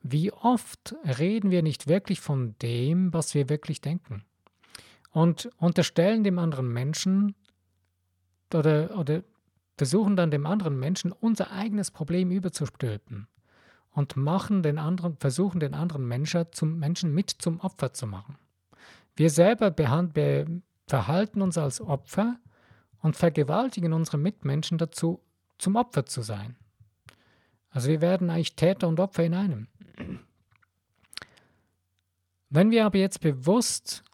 Wie 0.02 0.32
oft 0.32 0.94
reden 1.18 1.50
wir 1.50 1.62
nicht 1.62 1.86
wirklich 1.86 2.20
von 2.20 2.54
dem, 2.62 3.12
was 3.12 3.34
wir 3.34 3.48
wirklich 3.48 3.80
denken? 3.80 4.24
Und 5.12 5.50
unterstellen 5.58 6.24
dem 6.24 6.38
anderen 6.38 6.72
Menschen 6.72 7.34
oder, 8.52 8.98
oder 8.98 9.22
versuchen 9.76 10.16
dann 10.16 10.30
dem 10.30 10.46
anderen 10.46 10.78
Menschen 10.78 11.12
unser 11.12 11.50
eigenes 11.50 11.90
Problem 11.90 12.30
überzustülpen 12.30 13.26
und 13.90 14.16
machen 14.16 14.62
den 14.62 14.78
anderen, 14.78 15.16
versuchen 15.16 15.60
den 15.60 15.74
anderen 15.74 16.06
Menschen, 16.06 16.46
zum, 16.52 16.78
Menschen 16.78 17.14
mit 17.14 17.30
zum 17.30 17.60
Opfer 17.60 17.92
zu 17.92 18.06
machen. 18.06 18.36
Wir 19.16 19.30
selber 19.30 19.76
wir 19.76 20.62
verhalten 20.86 21.42
uns 21.42 21.56
als 21.56 21.80
Opfer 21.80 22.36
und 23.00 23.16
vergewaltigen 23.16 23.92
unsere 23.92 24.18
Mitmenschen 24.18 24.78
dazu, 24.78 25.20
zum 25.58 25.76
Opfer 25.76 26.06
zu 26.06 26.22
sein. 26.22 26.56
Also 27.70 27.88
wir 27.88 28.00
werden 28.00 28.30
eigentlich 28.30 28.56
Täter 28.56 28.88
und 28.88 29.00
Opfer 29.00 29.24
in 29.24 29.34
einem. 29.34 29.68
Wenn 32.50 32.70
wir 32.70 32.86
aber 32.86 32.98
jetzt 32.98 33.20
bewusst 33.20 34.04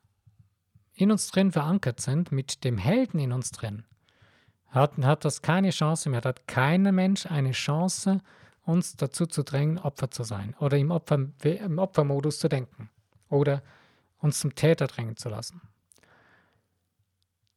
in 0.94 1.10
uns 1.10 1.28
drin 1.28 1.52
verankert 1.52 2.00
sind, 2.00 2.32
mit 2.32 2.64
dem 2.64 2.78
Helden 2.78 3.18
in 3.18 3.32
uns 3.32 3.50
drin, 3.50 3.84
hat, 4.70 4.96
hat 4.98 5.24
das 5.24 5.42
keine 5.42 5.70
Chance 5.70 6.10
mehr. 6.10 6.22
Hat 6.22 6.46
keiner 6.46 6.92
Mensch 6.92 7.26
eine 7.26 7.52
Chance, 7.52 8.20
uns 8.64 8.96
dazu 8.96 9.26
zu 9.26 9.42
drängen, 9.42 9.78
Opfer 9.78 10.10
zu 10.10 10.22
sein 10.22 10.54
oder 10.60 10.78
im, 10.78 10.90
Opfer, 10.90 11.26
im 11.42 11.78
Opfermodus 11.78 12.38
zu 12.38 12.48
denken 12.48 12.88
oder 13.28 13.62
uns 14.18 14.40
zum 14.40 14.54
Täter 14.54 14.86
drängen 14.86 15.16
zu 15.16 15.28
lassen. 15.28 15.60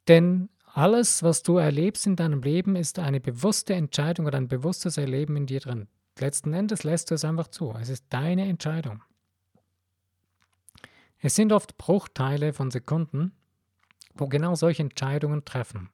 Denn 0.08 0.50
alles, 0.74 1.22
was 1.22 1.44
du 1.44 1.58
erlebst 1.58 2.08
in 2.08 2.16
deinem 2.16 2.42
Leben, 2.42 2.76
ist 2.76 3.00
eine 3.00 3.20
bewusste 3.20 3.76
Entscheidung 3.76 4.26
oder 4.26 4.38
ein 4.38 4.48
bewusstes 4.48 4.98
Erleben 4.98 5.36
in 5.38 5.46
dir 5.46 5.60
drin. 5.60 5.88
Letzten 6.20 6.54
Endes 6.54 6.84
lässt 6.84 7.12
du 7.12 7.16
es 7.16 7.26
einfach 7.26 7.48
zu. 7.48 7.74
Es 7.80 7.90
ist 7.90 8.06
deine 8.10 8.48
Entscheidung. 8.48 9.04
Es 11.20 11.36
sind 11.36 11.54
oft 11.54 11.78
Bruchteile 11.78 12.54
von 12.54 12.72
Sekunden, 12.72 13.34
wo 14.16 14.28
genau 14.28 14.56
solche 14.56 14.84
Entscheidungen 14.84 15.46
treffen. 15.46 15.90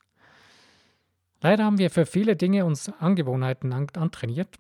Leider 1.41 1.63
haben 1.63 1.77
wir 1.77 1.89
für 1.89 2.05
viele 2.05 2.35
Dinge 2.35 2.65
uns 2.65 2.89
Angewohnheiten 2.99 3.71
antrainiert, 3.71 4.59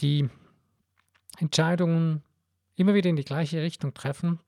die 0.00 0.28
Entscheidungen 1.38 2.22
immer 2.74 2.94
wieder 2.94 3.10
in 3.10 3.16
die 3.16 3.24
gleiche 3.24 3.62
Richtung 3.62 3.94
treffen 3.94 4.40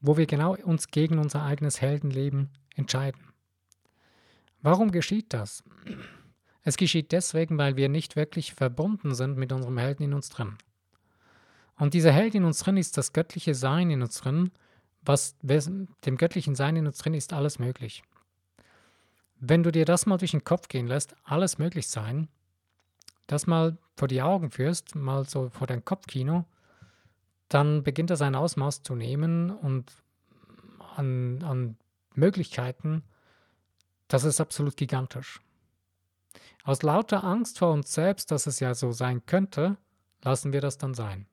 wo 0.00 0.16
wir 0.16 0.26
genau 0.26 0.56
uns 0.56 0.88
gegen 0.88 1.18
unser 1.18 1.44
eigenes 1.44 1.80
Heldenleben 1.80 2.50
entscheiden. 2.74 3.20
Warum 4.62 4.90
geschieht 4.90 5.32
das? 5.32 5.64
Es 6.62 6.76
geschieht 6.76 7.12
deswegen, 7.12 7.58
weil 7.58 7.76
wir 7.76 7.88
nicht 7.88 8.16
wirklich 8.16 8.54
verbunden 8.54 9.14
sind 9.14 9.36
mit 9.36 9.52
unserem 9.52 9.78
Helden 9.78 10.02
in 10.04 10.14
uns 10.14 10.28
drin. 10.28 10.56
Und 11.76 11.94
dieser 11.94 12.12
Held 12.12 12.34
in 12.34 12.44
uns 12.44 12.58
drin 12.58 12.76
ist 12.76 12.96
das 12.96 13.12
göttliche 13.12 13.54
Sein 13.54 13.90
in 13.90 14.02
uns 14.02 14.18
drin, 14.18 14.50
was 15.02 15.36
dem 15.38 16.16
göttlichen 16.16 16.54
Sein 16.54 16.76
in 16.76 16.86
uns 16.86 16.98
drin 16.98 17.14
ist 17.14 17.32
alles 17.32 17.58
möglich. 17.58 18.02
Wenn 19.40 19.62
du 19.62 19.70
dir 19.70 19.84
das 19.84 20.06
mal 20.06 20.18
durch 20.18 20.32
den 20.32 20.44
Kopf 20.44 20.68
gehen 20.68 20.86
lässt, 20.86 21.14
alles 21.24 21.58
möglich 21.58 21.88
sein, 21.88 22.28
das 23.26 23.46
mal 23.46 23.76
vor 23.96 24.08
die 24.08 24.22
Augen 24.22 24.50
führst, 24.50 24.94
mal 24.94 25.24
so 25.24 25.50
vor 25.50 25.66
dein 25.66 25.84
Kopfkino, 25.84 26.44
dann 27.48 27.82
beginnt 27.82 28.10
das 28.10 28.22
ein 28.22 28.34
Ausmaß 28.34 28.82
zu 28.82 28.94
nehmen 28.94 29.50
und 29.50 29.92
an, 30.96 31.42
an 31.44 31.76
Möglichkeiten, 32.14 33.02
das 34.08 34.24
ist 34.24 34.40
absolut 34.40 34.76
gigantisch. 34.76 35.40
Aus 36.64 36.82
lauter 36.82 37.24
Angst 37.24 37.58
vor 37.58 37.72
uns 37.72 37.94
selbst, 37.94 38.30
dass 38.30 38.46
es 38.46 38.60
ja 38.60 38.74
so 38.74 38.92
sein 38.92 39.24
könnte, 39.24 39.76
lassen 40.22 40.52
wir 40.52 40.60
das 40.60 40.78
dann 40.78 40.94
sein. 40.94 41.26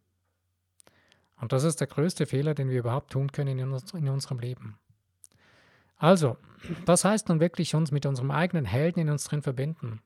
Und 1.42 1.52
das 1.52 1.64
ist 1.64 1.82
der 1.82 1.88
größte 1.88 2.26
Fehler, 2.26 2.54
den 2.54 2.70
wir 2.70 2.80
überhaupt 2.80 3.12
tun 3.12 3.32
können 3.32 3.60
in, 3.60 3.72
uns, 3.72 3.94
in 3.94 4.08
unserem 4.08 4.40
Leben. 4.40 4.78
Also, 5.98 6.38
was 6.86 7.06
heißt 7.06 7.30
nun 7.30 7.40
wirklich 7.40 7.76
uns 7.76 7.92
mit 7.92 8.06
unserem 8.06 8.32
eigenen 8.32 8.66
Helden 8.66 9.00
in 9.00 9.10
uns 9.10 9.26
drin 9.26 9.42
verbinden? 9.42 10.02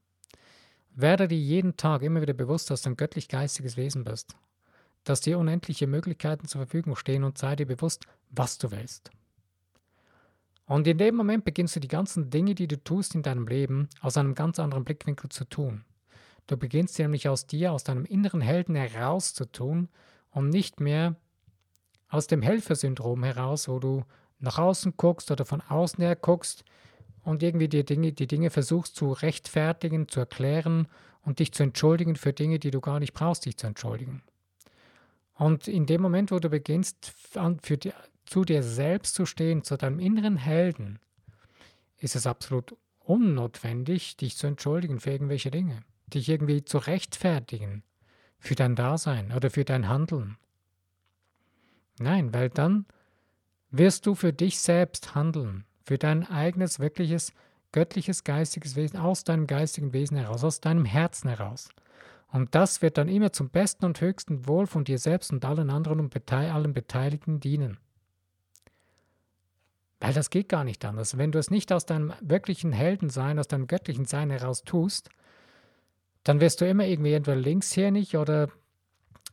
Werde 0.96 1.28
dir 1.28 1.38
jeden 1.38 1.78
Tag 1.78 2.02
immer 2.02 2.22
wieder 2.22 2.34
bewusst, 2.34 2.70
dass 2.70 2.82
du 2.82 2.90
ein 2.90 2.98
göttlich-geistiges 2.98 3.78
Wesen 3.78 4.04
bist, 4.04 4.36
dass 5.04 5.22
dir 5.22 5.40
unendliche 5.40 5.88
Möglichkeiten 5.88 6.48
zur 6.48 6.62
Verfügung 6.62 6.96
stehen 6.96 7.24
und 7.24 7.38
sei 7.38 7.56
dir 7.56 7.66
bewusst, 7.66 8.06
was 8.30 8.58
du 8.58 8.72
willst. 8.72 9.12
Und 10.66 10.86
in 10.86 11.00
dem 11.00 11.16
Moment 11.16 11.46
beginnst 11.46 11.76
du 11.76 11.80
die 11.80 11.88
ganzen 11.88 12.30
Dinge, 12.30 12.54
die 12.54 12.68
du 12.68 12.82
tust 12.84 13.16
in 13.16 13.24
deinem 13.24 13.48
Leben, 13.48 13.90
aus 14.02 14.18
einem 14.18 14.36
ganz 14.36 14.60
anderen 14.60 14.84
Blickwinkel 14.84 15.30
zu 15.30 15.46
tun. 15.46 15.84
Du 16.46 16.58
beginnst 16.58 17.00
nämlich 17.00 17.28
aus 17.28 17.48
dir, 17.48 17.72
aus 17.72 17.84
deinem 17.84 18.06
inneren 18.06 18.42
Helden 18.42 18.76
heraus 18.76 19.34
zu 19.34 19.46
tun 19.46 19.90
und 20.32 20.50
nicht 20.50 20.80
mehr 20.80 21.16
aus 22.08 22.28
dem 22.28 22.42
Helfersyndrom 22.42 23.24
heraus, 23.24 23.68
wo 23.68 23.80
du 23.80 24.04
nach 24.40 24.58
außen 24.58 24.94
guckst 24.98 25.32
oder 25.32 25.46
von 25.46 25.62
außen 25.62 26.04
her 26.04 26.16
guckst 26.16 26.64
und 27.24 27.44
irgendwie 27.44 27.68
die 27.68 27.86
Dinge, 27.86 28.14
die 28.14 28.28
Dinge 28.28 28.50
versuchst 28.50 28.96
zu 28.96 29.12
rechtfertigen, 29.12 30.08
zu 30.08 30.22
erklären 30.22 30.88
und 31.22 31.40
dich 31.40 31.52
zu 31.52 31.64
entschuldigen 31.64 32.16
für 32.16 32.34
Dinge, 32.34 32.60
die 32.60 32.72
du 32.72 32.82
gar 32.82 33.00
nicht 33.00 33.14
brauchst, 33.14 33.46
dich 33.46 33.58
zu 33.58 33.68
entschuldigen. 33.68 34.24
Und 35.36 35.68
in 35.68 35.86
dem 35.86 36.02
Moment, 36.02 36.32
wo 36.32 36.40
du 36.40 36.50
beginnst, 36.50 37.14
für 37.62 37.78
die, 37.78 37.94
zu 38.26 38.44
dir 38.46 38.64
selbst 38.64 39.16
zu 39.16 39.26
stehen, 39.26 39.64
zu 39.64 39.78
deinem 39.78 40.00
inneren 40.00 40.38
Helden, 40.38 41.00
ist 41.98 42.16
es 42.16 42.28
absolut 42.28 42.76
unnotwendig, 43.00 44.18
dich 44.18 44.38
zu 44.38 44.48
entschuldigen 44.48 45.00
für 45.00 45.12
irgendwelche 45.12 45.52
Dinge, 45.52 45.82
dich 46.08 46.30
irgendwie 46.30 46.64
zu 46.64 46.78
rechtfertigen 46.78 47.84
für 48.38 48.56
dein 48.56 48.76
Dasein 48.76 49.32
oder 49.32 49.50
für 49.50 49.66
dein 49.66 49.90
Handeln. 49.90 50.38
Nein, 52.00 52.34
weil 52.34 52.50
dann 52.50 52.86
wirst 53.72 54.06
du 54.06 54.16
für 54.16 54.34
dich 54.34 54.60
selbst 54.60 55.16
handeln, 55.16 55.66
für 55.84 55.98
dein 55.98 56.26
eigenes, 56.30 56.80
wirkliches, 56.80 57.34
göttliches, 57.72 58.24
geistiges 58.24 58.76
Wesen, 58.76 59.00
aus 59.00 59.24
deinem 59.24 59.48
geistigen 59.48 59.94
Wesen 59.94 60.18
heraus, 60.18 60.44
aus 60.44 60.62
deinem 60.62 60.86
Herzen 60.86 61.30
heraus. 61.30 61.70
Und 62.32 62.54
das 62.54 62.82
wird 62.82 62.98
dann 62.98 63.08
immer 63.08 63.32
zum 63.32 63.50
besten 63.50 63.86
und 63.86 64.02
höchsten 64.02 64.48
Wohl 64.48 64.68
von 64.68 64.84
dir 64.84 65.00
selbst 65.00 65.32
und 65.32 65.46
allen 65.46 65.70
anderen 65.70 66.00
und 66.00 66.32
allen 66.32 66.74
Beteiligten 66.74 67.40
dienen. 67.40 67.78
Weil 70.00 70.14
das 70.14 70.30
geht 70.30 70.48
gar 70.48 70.64
nicht 70.64 70.86
anders. 70.86 71.18
Wenn 71.18 71.32
du 71.32 71.40
es 71.40 71.52
nicht 71.52 71.74
aus 71.74 71.86
deinem 71.86 72.14
wirklichen 72.22 72.72
Heldensein, 72.72 73.40
aus 73.40 73.48
deinem 73.48 73.68
göttlichen 73.68 74.06
Sein 74.06 74.30
heraus 74.30 74.64
tust, 74.64 75.10
dann 76.24 76.40
wirst 76.40 76.62
du 76.62 76.68
immer 76.68 76.86
irgendwie 76.86 77.14
entweder 77.14 77.38
linkshänig 77.38 78.16
oder 78.16 78.50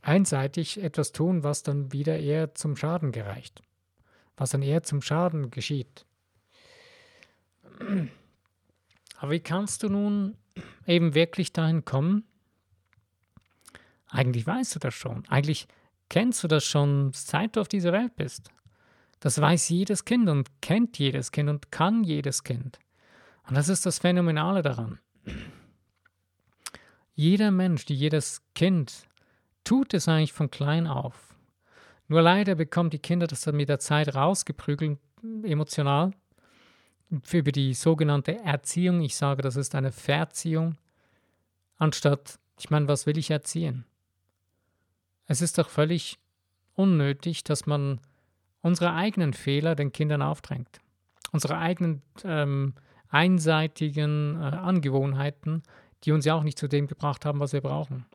einseitig 0.01 0.81
etwas 0.81 1.11
tun, 1.11 1.43
was 1.43 1.63
dann 1.63 1.93
wieder 1.93 2.19
eher 2.19 2.55
zum 2.55 2.75
Schaden 2.75 3.11
gereicht. 3.11 3.61
Was 4.37 4.51
dann 4.51 4.61
eher 4.61 4.83
zum 4.83 5.01
Schaden 5.01 5.51
geschieht. 5.51 6.05
Aber 9.17 9.31
wie 9.31 9.39
kannst 9.39 9.83
du 9.83 9.89
nun 9.89 10.37
eben 10.85 11.13
wirklich 11.15 11.51
dahin 11.53 11.85
kommen? 11.85 12.23
Eigentlich 14.07 14.47
weißt 14.47 14.75
du 14.75 14.79
das 14.79 14.93
schon. 14.93 15.27
Eigentlich 15.27 15.67
kennst 16.09 16.43
du 16.43 16.47
das 16.47 16.63
schon, 16.63 17.11
seit 17.13 17.55
du 17.55 17.61
auf 17.61 17.67
dieser 17.67 17.91
Welt 17.91 18.15
bist. 18.15 18.49
Das 19.19 19.41
weiß 19.41 19.69
jedes 19.69 20.05
Kind 20.05 20.29
und 20.29 20.61
kennt 20.61 20.99
jedes 20.99 21.31
Kind 21.31 21.49
und 21.49 21.71
kann 21.71 22.03
jedes 22.03 22.43
Kind. 22.43 22.79
Und 23.47 23.55
das 23.55 23.69
ist 23.69 23.85
das 23.85 23.99
Phänomenale 23.99 24.61
daran. 24.61 24.99
Jeder 27.15 27.49
Mensch, 27.49 27.85
jedes 27.87 28.43
Kind 28.53 29.07
tut 29.63 29.93
es 29.93 30.07
eigentlich 30.07 30.33
von 30.33 30.51
klein 30.51 30.85
auf. 30.85 31.26
Nur 32.07 32.21
leider 32.21 32.55
bekommen 32.55 32.89
die 32.89 32.99
Kinder 32.99 33.27
das 33.27 33.41
dann 33.41 33.55
mit 33.55 33.69
der 33.69 33.79
Zeit 33.79 34.15
rausgeprügelt, 34.15 34.99
emotional, 35.43 36.11
über 37.09 37.51
die 37.51 37.73
sogenannte 37.73 38.39
Erziehung. 38.39 39.01
Ich 39.01 39.15
sage, 39.15 39.41
das 39.41 39.55
ist 39.55 39.75
eine 39.75 39.91
Verziehung, 39.91 40.77
anstatt, 41.77 42.39
ich 42.59 42.69
meine, 42.69 42.87
was 42.87 43.05
will 43.05 43.17
ich 43.17 43.31
erziehen? 43.31 43.85
Es 45.25 45.41
ist 45.41 45.57
doch 45.57 45.69
völlig 45.69 46.17
unnötig, 46.75 47.43
dass 47.43 47.65
man 47.65 47.99
unsere 48.61 48.93
eigenen 48.93 49.33
Fehler 49.33 49.75
den 49.75 49.91
Kindern 49.91 50.21
aufdrängt. 50.21 50.79
Unsere 51.31 51.57
eigenen 51.57 52.01
ähm, 52.23 52.73
einseitigen 53.09 54.35
äh, 54.35 54.55
Angewohnheiten, 54.55 55.63
die 56.03 56.11
uns 56.11 56.25
ja 56.25 56.35
auch 56.35 56.43
nicht 56.43 56.57
zu 56.57 56.67
dem 56.67 56.87
gebracht 56.87 57.25
haben, 57.25 57.39
was 57.39 57.53
wir 57.53 57.61
brauchen. 57.61 58.05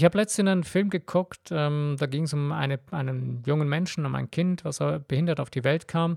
Ich 0.00 0.04
habe 0.06 0.16
letztens 0.16 0.48
einen 0.48 0.64
Film 0.64 0.88
geguckt, 0.88 1.50
ähm, 1.50 1.96
da 1.98 2.06
ging 2.06 2.22
es 2.22 2.32
um 2.32 2.52
eine, 2.52 2.80
einen 2.90 3.42
jungen 3.44 3.68
Menschen, 3.68 4.06
um 4.06 4.14
ein 4.14 4.30
Kind, 4.30 4.64
was 4.64 4.78
behindert 5.06 5.40
auf 5.40 5.50
die 5.50 5.62
Welt 5.62 5.88
kam. 5.88 6.16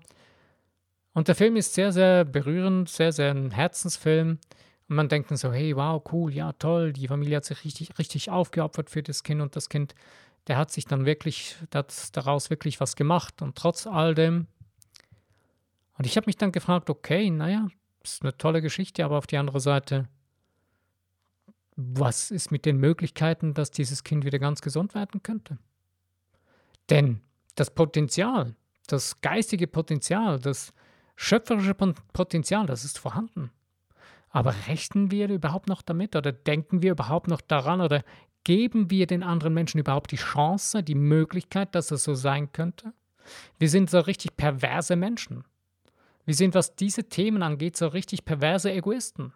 Und 1.11 1.27
der 1.27 1.35
Film 1.35 1.57
ist 1.57 1.73
sehr, 1.73 1.91
sehr 1.91 2.23
berührend, 2.23 2.87
sehr, 2.87 3.11
sehr 3.11 3.31
ein 3.31 3.51
Herzensfilm. 3.51 4.39
Und 4.87 4.95
man 4.95 5.09
denkt 5.09 5.37
so, 5.37 5.51
hey, 5.51 5.75
wow, 5.75 6.01
cool, 6.13 6.33
ja, 6.33 6.53
toll, 6.53 6.93
die 6.93 7.09
Familie 7.09 7.35
hat 7.35 7.43
sich 7.43 7.65
richtig, 7.65 7.99
richtig 7.99 8.29
aufgeopfert 8.29 8.89
für 8.89 9.03
das 9.03 9.21
Kind 9.21 9.41
und 9.41 9.57
das 9.57 9.67
Kind 9.67 9.95
der 10.47 10.55
hat 10.55 10.71
sich 10.71 10.85
dann 10.85 11.05
wirklich, 11.05 11.57
hat 11.73 11.93
daraus 12.15 12.49
wirklich 12.49 12.79
was 12.79 12.95
gemacht 12.95 13.41
und 13.41 13.57
trotz 13.57 13.85
all 13.85 14.15
dem. 14.15 14.47
Und 15.97 16.05
ich 16.05 16.15
habe 16.15 16.27
mich 16.27 16.37
dann 16.37 16.53
gefragt, 16.53 16.89
okay, 16.89 17.29
naja, 17.29 17.67
ist 18.01 18.21
eine 18.21 18.37
tolle 18.37 18.61
Geschichte, 18.61 19.03
aber 19.03 19.17
auf 19.17 19.27
die 19.27 19.35
andere 19.35 19.59
Seite, 19.59 20.07
was 21.75 22.31
ist 22.31 22.51
mit 22.51 22.65
den 22.65 22.77
Möglichkeiten, 22.77 23.53
dass 23.53 23.71
dieses 23.71 24.03
Kind 24.03 24.25
wieder 24.25 24.39
ganz 24.39 24.61
gesund 24.61 24.95
werden 24.95 25.23
könnte? 25.23 25.57
Denn 26.89 27.21
das 27.55 27.71
Potenzial, 27.73 28.55
das 28.87 29.21
geistige 29.21 29.67
Potenzial, 29.67 30.39
das 30.39 30.73
schöpferische 31.15 31.75
Potenzial, 31.75 32.65
das 32.65 32.83
ist 32.83 32.99
vorhanden. 32.99 33.51
Aber 34.29 34.53
rechnen 34.67 35.11
wir 35.11 35.29
überhaupt 35.29 35.69
noch 35.69 35.81
damit 35.81 36.15
oder 36.15 36.31
denken 36.31 36.81
wir 36.81 36.91
überhaupt 36.91 37.27
noch 37.27 37.41
daran 37.41 37.81
oder 37.81 38.03
Geben 38.43 38.89
wir 38.89 39.07
den 39.07 39.23
anderen 39.23 39.53
Menschen 39.53 39.79
überhaupt 39.79 40.11
die 40.11 40.17
Chance, 40.17 40.83
die 40.83 40.95
Möglichkeit, 40.95 41.75
dass 41.75 41.91
es 41.91 42.03
so 42.03 42.13
sein 42.13 42.51
könnte? 42.51 42.93
Wir 43.57 43.69
sind 43.69 43.89
so 43.89 44.01
richtig 44.01 44.35
perverse 44.35 44.97
Menschen. 44.97 45.45
Wir 46.25 46.33
sind, 46.33 46.53
was 46.53 46.75
diese 46.75 47.05
Themen 47.05 47.41
angeht, 47.41 47.77
so 47.77 47.87
richtig 47.87 48.25
perverse 48.25 48.71
Egoisten. 48.71 49.33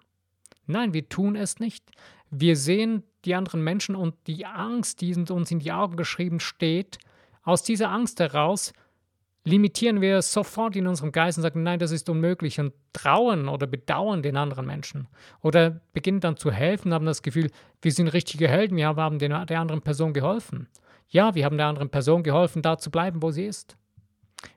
Nein, 0.67 0.93
wir 0.93 1.09
tun 1.09 1.35
es 1.35 1.59
nicht. 1.59 1.83
Wir 2.29 2.55
sehen 2.55 3.03
die 3.25 3.35
anderen 3.35 3.63
Menschen 3.63 3.95
und 3.95 4.15
die 4.27 4.45
Angst, 4.45 5.01
die 5.01 5.13
uns 5.15 5.51
in 5.51 5.59
die 5.59 5.71
Augen 5.71 5.97
geschrieben 5.97 6.39
steht, 6.39 6.99
aus 7.43 7.63
dieser 7.63 7.89
Angst 7.91 8.19
heraus 8.19 8.73
limitieren 9.45 10.01
wir 10.01 10.21
sofort 10.21 10.75
in 10.75 10.87
unserem 10.87 11.13
Geist 11.13 11.37
und 11.37 11.43
sagen, 11.43 11.63
nein, 11.63 11.79
das 11.79 11.91
ist 11.91 12.09
unmöglich 12.09 12.59
und 12.59 12.73
trauen 12.91 13.47
oder 13.47 13.65
bedauern 13.65 14.21
den 14.21 14.35
anderen 14.35 14.65
Menschen. 14.65 15.07
Oder 15.41 15.79
beginnen 15.93 16.19
dann 16.19 16.35
zu 16.35 16.51
helfen, 16.51 16.93
haben 16.93 17.05
das 17.05 17.21
Gefühl, 17.21 17.49
wir 17.81 17.91
sind 17.93 18.09
richtige 18.09 18.49
Helden, 18.49 18.75
wir 18.75 18.87
haben 18.87 19.19
der 19.19 19.59
anderen 19.59 19.81
Person 19.81 20.11
geholfen. 20.11 20.67
Ja, 21.07 21.33
wir 21.33 21.45
haben 21.45 21.57
der 21.57 21.67
anderen 21.67 21.89
Person 21.89 22.23
geholfen, 22.23 22.61
da 22.61 22.77
zu 22.77 22.91
bleiben, 22.91 23.21
wo 23.21 23.31
sie 23.31 23.45
ist. 23.45 23.77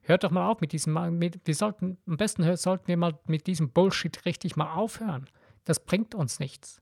Hört 0.03 0.25
doch 0.25 0.33
mal 0.33 0.49
auf 0.49 0.61
mit 0.61 0.73
diesem, 0.73 1.18
mit, 1.18 1.40
wir 1.44 1.55
sollten, 1.55 1.96
am 2.09 2.16
besten 2.16 2.57
sollten 2.57 2.88
wir 2.88 2.96
mal 2.96 3.16
mit 3.27 3.46
diesem 3.46 3.70
Bullshit 3.70 4.25
richtig 4.25 4.57
mal 4.57 4.75
aufhören. 4.75 5.27
Das 5.64 5.81
bringt 5.81 6.14
uns 6.14 6.40
nichts. 6.40 6.81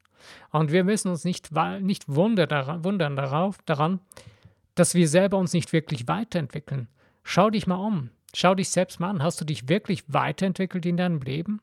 Und 0.51 0.73
wir 0.73 0.85
müssen 0.85 1.09
uns 1.09 1.25
nicht, 1.25 1.51
nicht 1.81 2.09
wundern, 2.09 3.17
darauf, 3.17 3.59
daran, 3.65 4.01
dass 4.75 4.95
wir 4.95 5.09
selber 5.09 5.39
uns 5.39 5.53
nicht 5.53 5.73
wirklich 5.73 6.09
weiterentwickeln. 6.09 6.89
Schau 7.23 7.51
dich 7.51 7.67
mal 7.67 7.77
um. 7.77 8.11
Schau 8.35 8.55
dich 8.55 8.69
selbst 8.69 9.01
mal 9.01 9.11
an. 9.11 9.23
Hast 9.23 9.41
du 9.41 9.45
dich 9.45 9.69
wirklich 9.69 10.05
weiterentwickelt 10.07 10.87
in 10.87 10.97
deinem 10.97 11.21
Leben? 11.21 11.61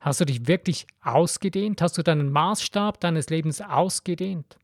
Hast 0.00 0.20
du 0.20 0.24
dich 0.24 0.46
wirklich 0.46 0.86
ausgedehnt? 1.02 1.80
Hast 1.80 1.96
du 1.96 2.02
deinen 2.02 2.30
Maßstab 2.30 3.00
deines 3.00 3.30
Lebens 3.30 3.60
ausgedehnt? 3.60 4.58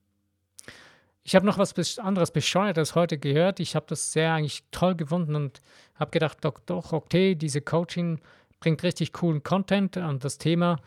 Ich 1.23 1.35
habe 1.35 1.47
noch 1.47 1.59
was 1.59 1.99
anderes 1.99 2.31
Bescheuertes 2.31 2.95
heute 2.95 3.19
gehört. 3.19 3.61
Ich 3.61 3.77
habe 3.77 3.87
das 3.89 4.13
sehr 4.13 4.35
eigentlich 4.35 4.65
toll 4.71 4.95
gefunden 4.97 5.37
und 5.37 5.61
habe 5.95 6.11
gedacht, 6.11 6.39
doch, 6.43 6.59
doch, 6.67 6.93
okay, 6.93 7.35
diese 7.35 7.61
Coaching 7.61 8.21
bringt 8.59 8.83
richtig 8.83 9.13
coolen 9.13 9.43
Content 9.43 9.97
und 9.97 10.25
das 10.25 10.39
Thema 10.39 10.81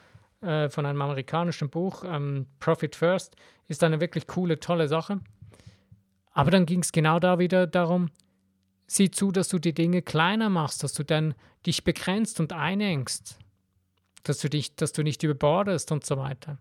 äh, 0.43 0.69
von 0.69 0.85
einem 0.85 1.01
amerikanischen 1.01 1.69
Buch, 1.69 2.03
ähm, 2.05 2.47
Profit 2.59 2.95
First, 2.95 3.35
ist 3.67 3.83
eine 3.83 3.99
wirklich 3.99 4.27
coole, 4.27 4.59
tolle 4.59 4.87
Sache. 4.87 5.19
Aber 6.31 6.51
dann 6.51 6.65
ging 6.65 6.81
es 6.81 6.91
genau 6.91 7.19
da 7.19 7.39
wieder 7.39 7.67
darum, 7.67 8.09
sieh 8.87 9.11
zu, 9.11 9.31
dass 9.31 9.47
du 9.47 9.59
die 9.59 9.73
Dinge 9.73 10.01
kleiner 10.01 10.49
machst, 10.49 10.83
dass 10.83 10.93
du 10.93 11.03
dann 11.03 11.35
dich 11.65 11.83
begrenzt 11.83 12.39
und 12.39 12.53
einengst, 12.53 13.37
dass 14.23 14.39
du 14.39 14.49
dich, 14.49 14.75
dass 14.75 14.93
du 14.93 15.03
nicht 15.03 15.23
überbordest 15.23 15.91
und 15.91 16.05
so 16.05 16.17
weiter. 16.17 16.57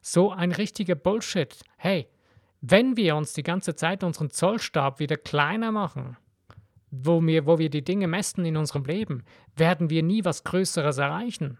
So 0.00 0.30
ein 0.30 0.52
richtiger 0.52 0.94
Bullshit. 0.94 1.56
Hey, 1.76 2.08
wenn 2.60 2.96
wir 2.96 3.16
uns 3.16 3.32
die 3.32 3.42
ganze 3.42 3.74
Zeit 3.74 4.04
unseren 4.04 4.30
Zollstab 4.30 5.00
wieder 5.00 5.16
kleiner 5.16 5.72
machen, 5.72 6.16
wo 6.90 7.24
wir, 7.24 7.46
wo 7.46 7.58
wir 7.58 7.70
die 7.70 7.84
Dinge 7.84 8.06
messen 8.06 8.44
in 8.44 8.56
unserem 8.56 8.84
Leben, 8.84 9.24
werden 9.56 9.90
wir 9.90 10.02
nie 10.02 10.24
was 10.24 10.44
Größeres 10.44 10.98
erreichen. 10.98 11.58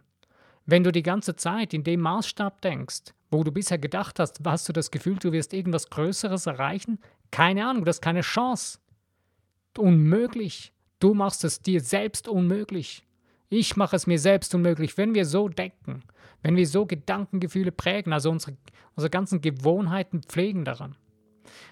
Wenn 0.67 0.83
du 0.83 0.91
die 0.91 1.05
ganze 1.05 1.37
Zeit 1.37 1.73
in 1.73 1.85
dem 1.85 2.01
Maßstab 2.01 2.61
denkst, 2.61 3.15
wo 3.31 3.45
du 3.45 3.53
bisher 3.53 3.79
gedacht 3.79 4.19
hast, 4.19 4.41
hast 4.45 4.69
du 4.69 4.73
das 4.73 4.91
Gefühl, 4.91 5.17
du 5.17 5.31
wirst 5.33 5.53
irgendwas 5.53 5.91
Größeres 5.91 6.47
erreichen? 6.47 6.99
Keine 7.31 7.67
Ahnung, 7.67 7.85
das 7.85 7.97
ist 7.97 8.03
keine 8.03 8.23
Chance. 8.23 8.81
Unmöglich. 9.79 10.73
Du 10.99 11.15
machst 11.15 11.45
es 11.45 11.63
dir 11.63 11.81
selbst 11.81 12.27
unmöglich. 12.27 13.07
Ich 13.49 13.77
mache 13.77 13.95
es 13.95 14.09
mir 14.09 14.19
selbst 14.19 14.55
unmöglich, 14.55 14.99
wenn 14.99 15.15
wir 15.15 15.25
so 15.25 15.49
denken, 15.49 16.03
wenn 16.43 16.57
wir 16.57 16.67
so 16.67 16.85
Gedankengefühle 16.85 17.71
prägen, 17.71 18.13
also 18.13 18.31
unsere, 18.31 18.57
unsere 18.97 19.11
ganzen 19.11 19.41
Gewohnheiten 19.41 20.23
pflegen 20.23 20.65
daran. 20.65 20.97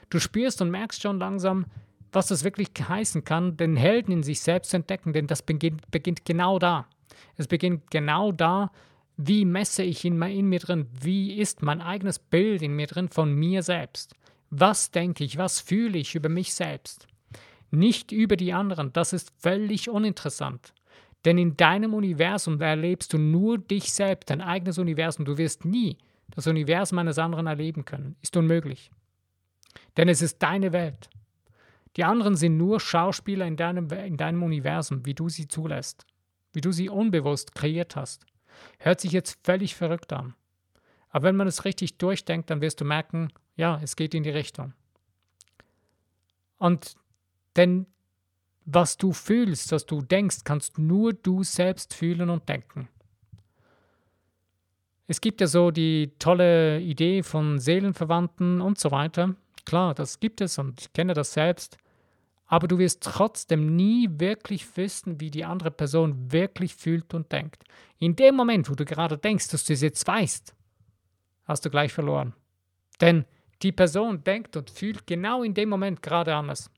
Du 0.09 0.21
spürst 0.21 0.63
und 0.63 0.71
merkst 0.71 1.03
schon 1.03 1.19
langsam, 1.19 1.67
was 2.13 2.29
das 2.29 2.45
wirklich 2.45 2.69
heißen 2.81 3.25
kann, 3.25 3.57
den 3.57 3.75
Helden 3.75 4.13
in 4.13 4.23
sich 4.23 4.41
selbst 4.41 4.71
zu 4.71 4.77
entdecken, 4.77 5.13
denn 5.13 5.27
das 5.27 5.43
beginnt, 5.43 5.91
beginnt 5.91 6.25
genau 6.25 6.61
da. 6.61 6.87
Es 7.37 7.47
beginnt 7.47 7.91
genau 7.91 8.33
da, 8.33 8.71
wie 9.17 9.45
messe 9.45 9.83
ich 9.83 10.05
in, 10.05 10.19
mir 10.19 10.59
drin, 10.59 10.87
wie 11.01 11.35
ist 11.35 11.63
mein 11.63 11.81
eigenes 11.81 12.19
Bild 12.19 12.63
in 12.63 12.75
mir 12.75 12.87
drin 12.87 13.09
von 13.09 13.33
mir 13.33 13.63
selbst. 13.63 14.15
Was 14.51 14.91
denke 14.91 15.25
ich, 15.25 15.39
was 15.39 15.61
fühle 15.61 15.99
ich 15.99 16.15
über 16.15 16.29
mich 16.29 16.55
selbst? 16.55 17.07
Nicht 17.71 18.13
über 18.13 18.37
die 18.37 18.53
anderen, 18.53 18.93
das 18.93 19.13
ist 19.13 19.33
völlig 19.39 19.89
uninteressant. 19.89 20.73
Denn 21.25 21.39
in 21.39 21.57
deinem 21.57 21.95
Universum 21.95 22.61
erlebst 22.61 23.13
du 23.13 23.19
nur 23.19 23.59
dich 23.59 23.93
selbst, 23.93 24.31
dein 24.31 24.41
eigenes 24.41 24.79
Universum. 24.79 25.25
Du 25.25 25.39
wirst 25.39 25.65
nie 25.65 25.97
das 26.31 26.47
Universum 26.47 26.99
eines 26.99 27.19
anderen 27.19 27.47
erleben 27.47 27.85
können. 27.85 28.17
Ist 28.21 28.37
unmöglich. 28.37 28.91
Denn 29.97 30.09
es 30.09 30.23
ist 30.23 30.43
deine 30.43 30.73
Welt. 30.73 31.09
Die 31.97 32.05
anderen 32.05 32.37
sind 32.37 32.57
nur 32.57 32.81
Schauspieler 32.81 33.47
in 33.47 33.57
deinem, 33.57 33.89
in 33.91 34.17
deinem 34.17 34.43
Universum, 34.43 35.07
wie 35.07 35.15
du 35.15 35.29
sie 35.29 35.49
zulässt, 35.49 36.05
wie 36.55 36.61
du 36.61 36.73
sie 36.73 36.88
unbewusst 36.88 37.55
kreiert 37.55 37.97
hast. 37.97 38.25
Hört 38.79 39.01
sich 39.01 39.12
jetzt 39.12 39.38
völlig 39.45 39.75
verrückt 39.75 40.12
an. 40.12 40.35
Aber 41.11 41.25
wenn 41.25 41.37
man 41.37 41.47
es 41.47 41.64
richtig 41.64 41.99
durchdenkt, 41.99 42.51
dann 42.51 42.61
wirst 42.61 42.81
du 42.81 42.85
merken, 42.85 43.29
ja, 43.57 43.79
es 43.83 43.97
geht 43.97 44.14
in 44.14 44.23
die 44.23 44.31
Richtung. 44.31 44.73
Und 46.59 46.95
denn 47.57 47.87
was 48.64 48.97
du 48.97 49.12
fühlst, 49.12 49.73
was 49.73 49.85
du 49.87 50.01
denkst, 50.01 50.38
kannst 50.45 50.79
nur 50.79 51.12
du 51.12 51.43
selbst 51.43 51.95
fühlen 51.95 52.31
und 52.31 52.49
denken. 52.49 52.88
Es 55.07 55.21
gibt 55.21 55.43
ja 55.43 55.47
so 55.47 55.71
die 55.71 56.12
tolle 56.19 56.81
Idee 56.81 57.23
von 57.23 57.59
Seelenverwandten 57.59 58.62
und 58.62 58.79
so 58.79 58.90
weiter. 58.90 59.35
Klar, 59.67 59.95
das 59.95 60.19
gibt 60.19 60.40
es 60.40 60.59
und 60.59 60.81
ich 60.81 60.93
kenne 60.95 61.12
das 61.12 61.35
selbst 61.35 61.77
aber 62.47 62.69
du 62.69 62.79
wirst 62.79 63.03
trotzdem 63.03 63.75
nie 63.75 64.09
wirklich 64.11 64.77
wissen, 64.77 65.21
wie 65.21 65.31
die 65.31 65.45
andere 65.45 65.71
Person 65.71 66.33
wirklich 66.33 66.75
fühlt 66.75 67.15
und 67.15 67.33
denkt. 67.33 67.65
In 67.99 68.17
dem 68.17 68.37
Moment, 68.37 68.69
wo 68.69 68.75
du 68.75 68.85
gerade 68.85 69.17
denkst, 69.17 69.49
dass 69.49 69.65
du 69.65 69.73
es 69.73 69.81
jetzt 69.81 70.07
weißt, 70.07 70.55
hast 71.45 71.65
du 71.65 71.71
gleich 71.71 71.93
verloren. 71.93 72.35
Denn 73.01 73.25
die 73.63 73.73
Person 73.73 74.23
denkt 74.25 74.57
und 74.57 74.71
fühlt 74.71 75.07
genau 75.07 75.43
in 75.43 75.55
dem 75.55 75.69
Moment 75.69 76.03
gerade 76.03 76.35
anders, 76.35 76.71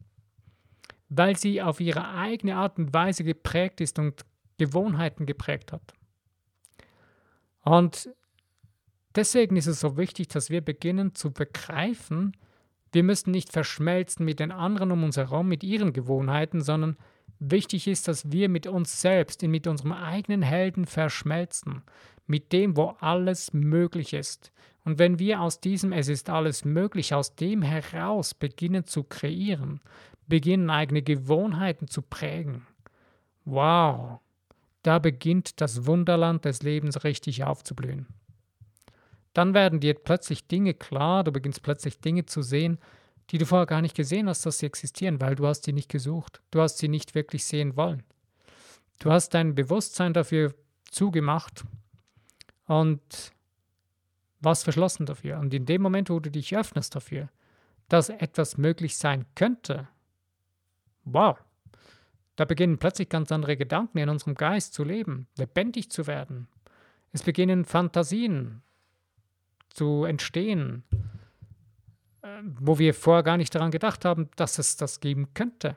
weil 1.09 1.37
sie 1.37 1.61
auf 1.61 1.81
ihre 1.81 2.09
eigene 2.09 2.57
Art 2.57 2.79
und 2.79 2.95
Weise 2.95 3.25
geprägt 3.25 3.81
ist 3.81 3.99
und 3.99 4.25
Gewohnheiten 4.59 5.27
geprägt 5.27 5.73
hat. 5.73 5.95
Und 7.63 8.09
deswegen 9.15 9.57
ist 9.57 9.67
es 9.67 9.81
so 9.81 9.97
wichtig, 9.97 10.29
dass 10.29 10.51
wir 10.51 10.61
beginnen 10.61 11.15
zu 11.15 11.33
begreifen, 11.33 12.37
wir 12.92 13.03
müssen 13.03 13.31
nicht 13.31 13.53
verschmelzen 13.53 14.25
mit 14.25 14.40
den 14.40 14.53
anderen 14.53 14.92
um 14.92 15.05
uns 15.05 15.16
herum, 15.16 15.49
mit 15.49 15.62
ihren 15.64 15.92
Gewohnheiten, 15.92 16.61
sondern 16.61 16.96
wichtig 17.38 17.88
ist, 17.88 18.09
dass 18.09 18.31
wir 18.31 18.49
mit 18.49 18.66
uns 18.66 19.01
selbst, 19.01 19.42
mit 19.42 19.66
unserem 19.66 19.92
eigenen 19.92 20.42
Helden 20.42 20.87
verschmelzen, 20.87 21.83
mit 22.27 22.53
dem, 22.53 22.77
wo 22.77 22.96
alles 23.01 23.53
möglich 23.53 24.12
ist. 24.12 24.53
Und 24.85 24.99
wenn 24.99 25.18
wir 25.18 25.40
aus 25.40 25.61
diesem 25.61 25.92
Es 25.92 26.09
ist 26.09 26.31
alles 26.31 26.64
möglich, 26.64 27.12
aus 27.12 27.35
dem 27.35 27.62
heraus 27.62 28.35
beginnen 28.35 28.85
zu 28.85 29.03
kreieren, 29.03 29.81
beginnen 30.29 30.70
eigene 30.70 31.03
Gewohnheiten 31.03 31.88
zu 31.88 32.03
prägen, 32.03 32.66
wow, 33.44 34.20
da 34.83 34.99
beginnt 34.99 35.61
das 35.61 35.87
Wunderland 35.87 36.44
des 36.44 36.62
Lebens 36.62 37.03
richtig 37.05 37.44
aufzublühen 37.44 38.07
dann 39.37 39.53
werden 39.53 39.81
dir 39.81 39.92
plötzlich 39.92 40.46
Dinge 40.46 40.72
klar, 40.72 41.22
du 41.22 41.31
beginnst 41.31 41.62
plötzlich 41.62 42.01
Dinge 42.01 42.25
zu 42.25 42.40
sehen, 42.40 42.79
die 43.29 43.37
du 43.37 43.44
vorher 43.44 43.66
gar 43.66 43.83
nicht 43.83 43.94
gesehen 43.94 44.31
hast, 44.31 44.46
dass 44.46 44.59
sie 44.59 44.66
existieren, 44.66 45.20
weil 45.20 45.35
du 45.35 45.46
hast 45.46 45.64
sie 45.64 45.75
nicht 45.75 45.90
gesucht. 45.90 46.40
Du 46.51 46.62
hast 46.62 46.79
sie 46.79 46.88
nicht 46.88 47.14
wirklich 47.14 47.44
sehen 47.44 47.77
wollen. 47.77 48.03
Du 48.99 49.11
hast 49.12 49.35
dein 49.35 49.55
Bewusstsein 49.55 50.14
dafür 50.14 50.55
zugemacht 50.90 51.64
und 52.66 53.35
warst 54.40 54.64
verschlossen 54.64 55.05
dafür. 55.05 55.38
Und 55.38 55.53
in 55.53 55.66
dem 55.66 55.83
Moment, 55.83 56.09
wo 56.09 56.18
du 56.18 56.31
dich 56.31 56.57
öffnest 56.57 56.94
dafür, 56.94 57.29
dass 57.90 58.09
etwas 58.09 58.57
möglich 58.57 58.96
sein 58.96 59.27
könnte, 59.35 59.87
wow, 61.05 61.37
da 62.37 62.46
beginnen 62.46 62.79
plötzlich 62.79 63.11
ganz 63.11 63.31
andere 63.31 63.59
Gedanken 63.59 63.99
in 63.99 64.09
unserem 64.09 64.35
Geist 64.35 64.72
zu 64.72 64.83
leben, 64.83 65.27
lebendig 65.37 65.90
zu 65.90 66.07
werden. 66.07 66.49
Es 67.12 67.22
beginnen 67.22 67.66
Fantasien, 67.66 68.62
zu 69.77 70.05
entstehen, 70.05 70.85
äh, 72.23 72.29
wo 72.59 72.79
wir 72.79 72.95
vorher 72.95 73.23
gar 73.23 73.37
nicht 73.37 73.55
daran 73.55 73.71
gedacht 73.71 74.05
haben, 74.05 74.31
dass 74.37 74.59
es 74.59 74.77
das 74.77 75.01
geben 75.01 75.35
könnte. 75.35 75.77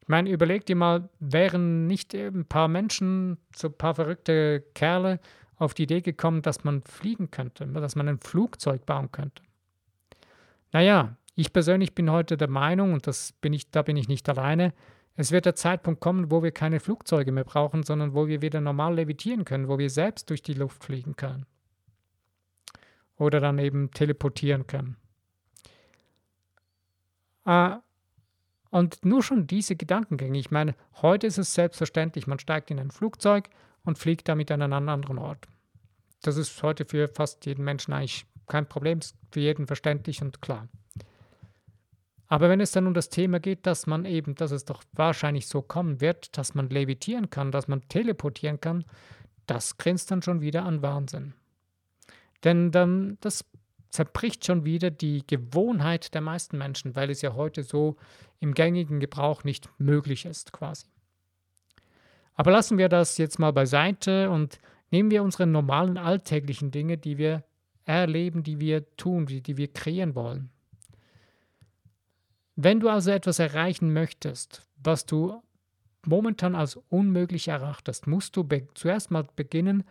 Ich 0.00 0.08
meine, 0.08 0.30
überleg 0.30 0.66
dir 0.66 0.76
mal, 0.76 1.08
wären 1.20 1.86
nicht 1.86 2.14
ein 2.14 2.44
paar 2.44 2.68
Menschen, 2.68 3.38
so 3.54 3.68
ein 3.68 3.78
paar 3.78 3.94
verrückte 3.94 4.64
Kerle 4.74 5.20
auf 5.56 5.72
die 5.72 5.84
Idee 5.84 6.00
gekommen, 6.00 6.42
dass 6.42 6.64
man 6.64 6.82
fliegen 6.82 7.30
könnte, 7.30 7.66
dass 7.66 7.96
man 7.96 8.08
ein 8.08 8.20
Flugzeug 8.20 8.86
bauen 8.86 9.10
könnte. 9.10 9.42
Naja, 10.72 11.16
ich 11.34 11.52
persönlich 11.52 11.94
bin 11.94 12.10
heute 12.10 12.36
der 12.36 12.48
Meinung, 12.48 12.92
und 12.92 13.06
das 13.06 13.32
bin 13.32 13.52
ich, 13.52 13.70
da 13.70 13.82
bin 13.82 13.96
ich 13.96 14.08
nicht 14.08 14.28
alleine, 14.28 14.74
es 15.14 15.32
wird 15.32 15.46
der 15.46 15.54
Zeitpunkt 15.54 16.00
kommen, 16.00 16.30
wo 16.30 16.42
wir 16.42 16.50
keine 16.50 16.78
Flugzeuge 16.78 17.32
mehr 17.32 17.44
brauchen, 17.44 17.84
sondern 17.84 18.14
wo 18.14 18.26
wir 18.26 18.42
wieder 18.42 18.60
normal 18.60 18.96
levitieren 18.96 19.44
können, 19.44 19.68
wo 19.68 19.78
wir 19.78 19.90
selbst 19.90 20.28
durch 20.28 20.42
die 20.42 20.54
Luft 20.54 20.84
fliegen 20.84 21.16
können 21.16 21.46
oder 23.18 23.40
dann 23.40 23.58
eben 23.58 23.90
teleportieren 23.90 24.66
können. 24.66 24.96
Äh, 27.44 27.76
und 28.70 29.04
nur 29.04 29.22
schon 29.22 29.46
diese 29.46 29.76
Gedankengänge. 29.76 30.38
Ich 30.38 30.50
meine, 30.50 30.74
heute 31.00 31.26
ist 31.26 31.38
es 31.38 31.54
selbstverständlich, 31.54 32.26
man 32.26 32.38
steigt 32.38 32.70
in 32.70 32.78
ein 32.78 32.90
Flugzeug 32.90 33.48
und 33.84 33.98
fliegt 33.98 34.28
damit 34.28 34.50
an 34.50 34.62
einen 34.62 34.88
anderen 34.88 35.18
Ort. 35.18 35.46
Das 36.22 36.36
ist 36.36 36.62
heute 36.62 36.84
für 36.84 37.08
fast 37.08 37.46
jeden 37.46 37.64
Menschen 37.64 37.92
eigentlich 37.92 38.26
kein 38.46 38.68
Problem, 38.68 38.98
ist 38.98 39.16
für 39.30 39.40
jeden 39.40 39.66
verständlich 39.66 40.20
und 40.22 40.42
klar. 40.42 40.68
Aber 42.28 42.48
wenn 42.48 42.60
es 42.60 42.72
dann 42.72 42.86
um 42.86 42.94
das 42.94 43.08
Thema 43.08 43.38
geht, 43.38 43.66
dass 43.66 43.86
man 43.86 44.04
eben, 44.04 44.34
dass 44.34 44.50
es 44.50 44.64
doch 44.64 44.82
wahrscheinlich 44.92 45.46
so 45.46 45.62
kommen 45.62 46.00
wird, 46.00 46.36
dass 46.36 46.54
man 46.54 46.68
levitieren 46.68 47.30
kann, 47.30 47.52
dass 47.52 47.68
man 47.68 47.88
teleportieren 47.88 48.60
kann, 48.60 48.84
das 49.46 49.78
grenzt 49.78 50.10
dann 50.10 50.22
schon 50.22 50.40
wieder 50.40 50.64
an 50.64 50.82
Wahnsinn. 50.82 51.34
Denn 52.44 52.70
dann, 52.70 53.18
das 53.20 53.44
zerbricht 53.90 54.44
schon 54.44 54.64
wieder 54.64 54.90
die 54.90 55.22
Gewohnheit 55.26 56.14
der 56.14 56.20
meisten 56.20 56.58
Menschen, 56.58 56.94
weil 56.96 57.10
es 57.10 57.22
ja 57.22 57.34
heute 57.34 57.62
so 57.62 57.96
im 58.40 58.54
gängigen 58.54 59.00
Gebrauch 59.00 59.44
nicht 59.44 59.68
möglich 59.78 60.24
ist 60.24 60.52
quasi. 60.52 60.86
Aber 62.34 62.50
lassen 62.50 62.76
wir 62.78 62.88
das 62.88 63.16
jetzt 63.16 63.38
mal 63.38 63.52
beiseite 63.52 64.30
und 64.30 64.58
nehmen 64.90 65.10
wir 65.10 65.22
unsere 65.22 65.46
normalen 65.46 65.96
alltäglichen 65.96 66.70
Dinge, 66.70 66.98
die 66.98 67.16
wir 67.16 67.44
erleben, 67.86 68.42
die 68.42 68.60
wir 68.60 68.84
tun, 68.96 69.26
die, 69.26 69.40
die 69.40 69.56
wir 69.56 69.72
kreieren 69.72 70.14
wollen. 70.14 70.50
Wenn 72.56 72.80
du 72.80 72.88
also 72.88 73.10
etwas 73.10 73.38
erreichen 73.38 73.92
möchtest, 73.92 74.66
was 74.76 75.06
du 75.06 75.42
momentan 76.04 76.54
als 76.54 76.76
unmöglich 76.88 77.48
erachtest, 77.48 78.06
musst 78.06 78.36
du 78.36 78.46
zuerst 78.74 79.10
mal 79.10 79.26
beginnen, 79.36 79.84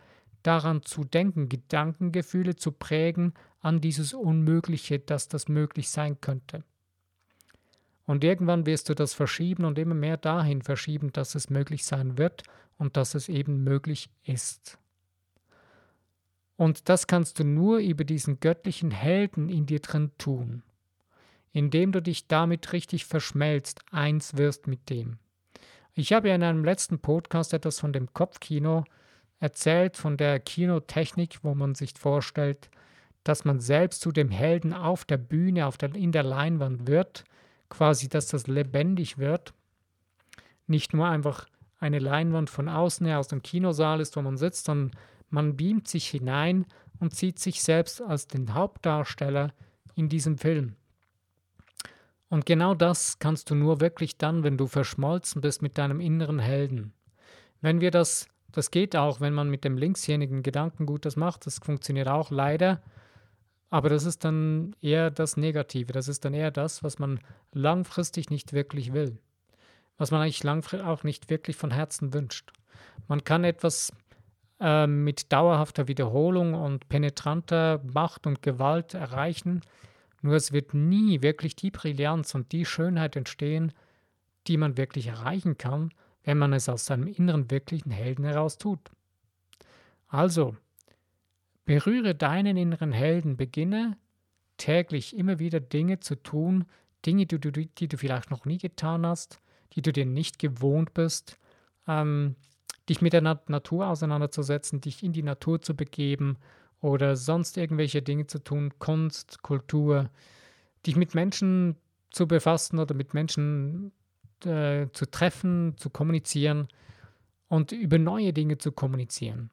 daran 0.46 0.82
zu 0.82 1.04
denken, 1.04 1.48
Gedankengefühle 1.48 2.56
zu 2.56 2.72
prägen 2.72 3.34
an 3.60 3.80
dieses 3.80 4.14
Unmögliche, 4.14 4.98
dass 4.98 5.28
das 5.28 5.48
möglich 5.48 5.90
sein 5.90 6.20
könnte. 6.20 6.62
Und 8.06 8.22
irgendwann 8.22 8.66
wirst 8.66 8.88
du 8.88 8.94
das 8.94 9.14
verschieben 9.14 9.64
und 9.64 9.78
immer 9.78 9.94
mehr 9.94 10.16
dahin 10.16 10.62
verschieben, 10.62 11.12
dass 11.12 11.34
es 11.34 11.50
möglich 11.50 11.84
sein 11.84 12.18
wird 12.18 12.44
und 12.78 12.96
dass 12.96 13.14
es 13.14 13.28
eben 13.28 13.64
möglich 13.64 14.08
ist. 14.22 14.78
Und 16.56 16.88
das 16.88 17.06
kannst 17.06 17.38
du 17.38 17.44
nur 17.44 17.78
über 17.78 18.04
diesen 18.04 18.40
göttlichen 18.40 18.90
Helden 18.90 19.48
in 19.48 19.66
dir 19.66 19.80
drin 19.80 20.12
tun, 20.16 20.62
indem 21.52 21.92
du 21.92 22.00
dich 22.00 22.28
damit 22.28 22.72
richtig 22.72 23.04
verschmelzt, 23.04 23.80
eins 23.90 24.36
wirst 24.36 24.66
mit 24.66 24.88
dem. 24.88 25.18
Ich 25.94 26.12
habe 26.12 26.28
ja 26.28 26.34
in 26.34 26.42
einem 26.42 26.64
letzten 26.64 26.98
Podcast 26.98 27.52
etwas 27.52 27.80
von 27.80 27.92
dem 27.92 28.12
Kopfkino 28.12 28.84
erzählt, 29.40 29.96
von 29.96 30.16
der 30.16 30.40
Kinotechnik, 30.40 31.38
wo 31.42 31.54
man 31.54 31.74
sich 31.74 31.92
vorstellt, 31.98 32.70
dass 33.24 33.44
man 33.44 33.60
selbst 33.60 34.00
zu 34.00 34.12
dem 34.12 34.30
Helden 34.30 34.72
auf 34.72 35.04
der 35.04 35.18
Bühne, 35.18 35.66
auf 35.66 35.76
der, 35.76 35.94
in 35.94 36.12
der 36.12 36.22
Leinwand 36.22 36.86
wird, 36.86 37.24
quasi, 37.68 38.08
dass 38.08 38.28
das 38.28 38.46
lebendig 38.46 39.18
wird. 39.18 39.52
Nicht 40.66 40.94
nur 40.94 41.06
einfach 41.06 41.46
eine 41.78 41.98
Leinwand 41.98 42.50
von 42.50 42.68
außen 42.68 43.06
her 43.06 43.18
aus 43.18 43.28
dem 43.28 43.42
Kinosaal 43.42 44.00
ist, 44.00 44.16
wo 44.16 44.22
man 44.22 44.36
sitzt, 44.36 44.64
sondern 44.64 44.98
man 45.28 45.56
beamt 45.56 45.88
sich 45.88 46.08
hinein 46.08 46.66
und 47.00 47.14
sieht 47.14 47.38
sich 47.38 47.62
selbst 47.62 48.00
als 48.00 48.26
den 48.26 48.54
Hauptdarsteller 48.54 49.52
in 49.94 50.08
diesem 50.08 50.38
Film. 50.38 50.76
Und 52.28 52.46
genau 52.46 52.74
das 52.74 53.18
kannst 53.18 53.50
du 53.50 53.54
nur 53.54 53.80
wirklich 53.80 54.18
dann, 54.18 54.42
wenn 54.42 54.56
du 54.56 54.66
verschmolzen 54.66 55.40
bist 55.40 55.62
mit 55.62 55.78
deinem 55.78 56.00
inneren 56.00 56.38
Helden. 56.38 56.92
Wenn 57.60 57.80
wir 57.80 57.90
das, 57.90 58.28
das 58.56 58.70
geht 58.70 58.96
auch, 58.96 59.20
wenn 59.20 59.34
man 59.34 59.50
mit 59.50 59.64
dem 59.64 59.76
linkshirnigen 59.76 60.42
Gedankengut 60.42 61.04
das 61.04 61.16
macht, 61.16 61.46
das 61.46 61.58
funktioniert 61.58 62.08
auch 62.08 62.30
leider, 62.30 62.80
aber 63.68 63.90
das 63.90 64.04
ist 64.04 64.24
dann 64.24 64.74
eher 64.80 65.10
das 65.10 65.36
Negative, 65.36 65.92
das 65.92 66.08
ist 66.08 66.24
dann 66.24 66.32
eher 66.32 66.50
das, 66.50 66.82
was 66.82 66.98
man 66.98 67.20
langfristig 67.52 68.30
nicht 68.30 68.54
wirklich 68.54 68.94
will, 68.94 69.18
was 69.98 70.10
man 70.10 70.22
eigentlich 70.22 70.42
langfristig 70.42 70.86
auch 70.86 71.04
nicht 71.04 71.28
wirklich 71.28 71.56
von 71.56 71.70
Herzen 71.70 72.14
wünscht. 72.14 72.52
Man 73.08 73.24
kann 73.24 73.44
etwas 73.44 73.92
äh, 74.58 74.86
mit 74.86 75.32
dauerhafter 75.32 75.86
Wiederholung 75.86 76.54
und 76.54 76.88
penetranter 76.88 77.82
Macht 77.92 78.26
und 78.26 78.40
Gewalt 78.40 78.94
erreichen, 78.94 79.60
nur 80.22 80.34
es 80.34 80.50
wird 80.52 80.72
nie 80.72 81.20
wirklich 81.20 81.56
die 81.56 81.70
Brillanz 81.70 82.34
und 82.34 82.52
die 82.52 82.64
Schönheit 82.64 83.16
entstehen, 83.16 83.72
die 84.46 84.56
man 84.56 84.78
wirklich 84.78 85.08
erreichen 85.08 85.58
kann, 85.58 85.90
wenn 86.26 86.38
man 86.38 86.52
es 86.52 86.68
aus 86.68 86.84
seinem 86.84 87.06
inneren 87.06 87.50
wirklichen 87.50 87.90
Helden 87.90 88.24
heraus 88.24 88.58
tut. 88.58 88.80
Also, 90.08 90.56
berühre 91.64 92.14
deinen 92.14 92.56
inneren 92.56 92.92
Helden, 92.92 93.36
beginne 93.36 93.96
täglich 94.56 95.16
immer 95.16 95.38
wieder 95.38 95.60
Dinge 95.60 96.00
zu 96.00 96.16
tun, 96.16 96.66
Dinge, 97.06 97.26
die 97.26 97.38
du, 97.38 97.52
die 97.52 97.88
du 97.88 97.96
vielleicht 97.96 98.30
noch 98.30 98.44
nie 98.44 98.58
getan 98.58 99.06
hast, 99.06 99.40
die 99.72 99.82
du 99.82 99.92
dir 99.92 100.04
nicht 100.04 100.38
gewohnt 100.38 100.94
bist, 100.94 101.38
ähm, 101.86 102.34
dich 102.88 103.00
mit 103.00 103.12
der 103.12 103.22
Natur 103.22 103.86
auseinanderzusetzen, 103.86 104.80
dich 104.80 105.04
in 105.04 105.12
die 105.12 105.22
Natur 105.22 105.62
zu 105.62 105.76
begeben 105.76 106.38
oder 106.80 107.14
sonst 107.14 107.56
irgendwelche 107.56 108.02
Dinge 108.02 108.26
zu 108.26 108.42
tun, 108.42 108.72
Kunst, 108.80 109.42
Kultur, 109.42 110.10
dich 110.86 110.96
mit 110.96 111.14
Menschen 111.14 111.76
zu 112.10 112.26
befassen 112.26 112.80
oder 112.80 112.94
mit 112.94 113.14
Menschen 113.14 113.92
äh, 114.44 114.88
zu 114.92 115.10
treffen, 115.10 115.74
zu 115.76 115.90
kommunizieren 115.90 116.68
und 117.48 117.72
über 117.72 117.98
neue 117.98 118.32
Dinge 118.32 118.58
zu 118.58 118.72
kommunizieren. 118.72 119.50